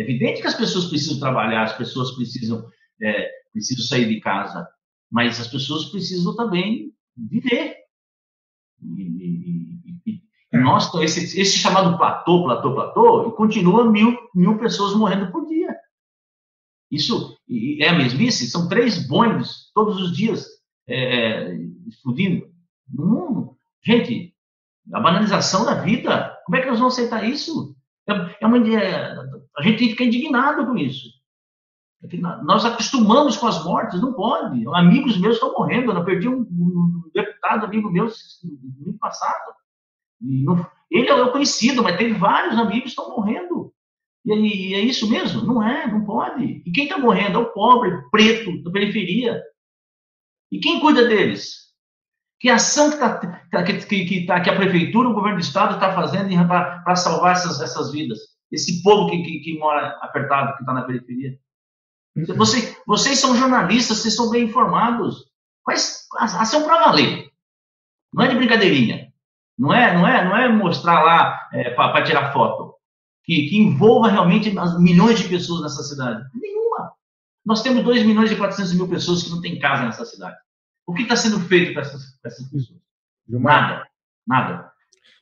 [0.00, 2.66] É evidente que as pessoas precisam trabalhar, as pessoas precisam,
[3.02, 4.66] é, precisam sair de casa,
[5.12, 7.76] mas as pessoas precisam também viver.
[8.82, 10.22] E, e, e,
[10.54, 15.46] e nós, esse, esse, chamado platô, platô, platô, e continua mil, mil pessoas morrendo por
[15.46, 15.76] dia.
[16.90, 17.36] Isso
[17.78, 18.50] é a mesmice?
[18.50, 20.46] São três bombas todos os dias
[20.88, 21.54] é,
[21.86, 22.50] explodindo
[22.88, 23.56] no mundo.
[23.84, 24.34] Gente,
[24.94, 26.34] a banalização da vida.
[26.46, 27.76] Como é que nós vamos aceitar isso?
[28.10, 29.14] É, é uma, é,
[29.56, 31.08] a gente ficar indignado com isso.
[32.44, 34.64] Nós acostumamos com as mortes, não pode.
[34.74, 35.92] Amigos meus estão morrendo.
[35.92, 39.52] Eu perdi um, um deputado amigo meu no ano passado.
[40.20, 43.72] Não, ele é o conhecido, mas teve vários amigos que estão morrendo.
[44.24, 45.42] E, e é isso mesmo?
[45.42, 46.62] Não é, não pode.
[46.64, 49.42] E quem está morrendo é o pobre, preto, da periferia.
[50.50, 51.69] E quem cuida deles?
[52.40, 53.18] Que ação que, tá,
[53.50, 57.32] tá, que, que, tá, que a prefeitura, o governo do estado está fazendo para salvar
[57.32, 58.18] essas, essas vidas?
[58.50, 61.38] Esse povo que, que, que mora apertado, que está na periferia.
[62.16, 62.24] Uhum.
[62.36, 65.26] Você, vocês são jornalistas, vocês são bem informados.
[65.66, 67.30] Faz ação para valer.
[68.12, 69.12] Não é de brincadeirinha.
[69.58, 72.74] Não é, não é, não é mostrar lá é, para tirar foto.
[73.22, 76.24] Que, que envolva realmente as milhões de pessoas nessa cidade.
[76.34, 76.92] Nenhuma.
[77.44, 80.36] Nós temos 2 milhões e 400 mil pessoas que não têm casa nessa cidade.
[80.86, 82.80] O que está sendo feito para essas, essas, pessoas?
[83.28, 83.88] Gilmar, nada,
[84.26, 84.72] nada.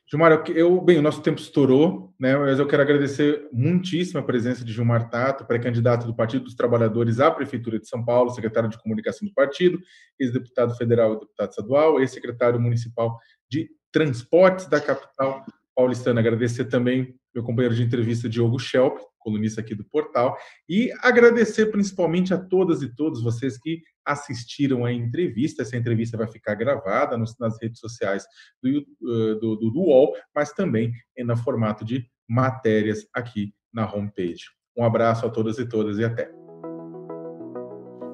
[0.09, 2.35] Gilmar, eu, bem, o nosso tempo estourou, né?
[2.35, 7.19] Mas eu quero agradecer muitíssimo a presença de Gilmar Tato, pré-candidato do Partido dos Trabalhadores
[7.19, 9.79] à Prefeitura de São Paulo, secretário de Comunicação do partido,
[10.19, 15.45] ex-deputado federal e deputado estadual, ex-secretário municipal de Transportes da capital
[15.75, 16.19] paulistana.
[16.19, 20.37] Agradecer também meu companheiro de entrevista, Diogo Schelp, colunista aqui do portal,
[20.67, 25.61] e agradecer principalmente a todas e todos vocês que assistiram a entrevista.
[25.61, 28.25] Essa entrevista vai ficar gravada nas redes sociais
[28.61, 34.45] do, eh, do, do, do UOL, mas também no formato de matérias aqui na homepage.
[34.75, 36.29] Um abraço a todas e todas e até.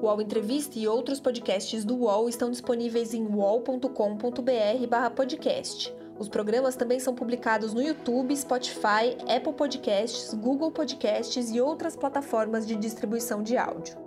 [0.02, 5.94] O UOL Entrevista e outros podcasts do UOL estão disponíveis em uol.com.br/podcast.
[6.18, 12.66] Os programas também são publicados no YouTube, Spotify, Apple Podcasts, Google Podcasts e outras plataformas
[12.66, 14.05] de distribuição de áudio.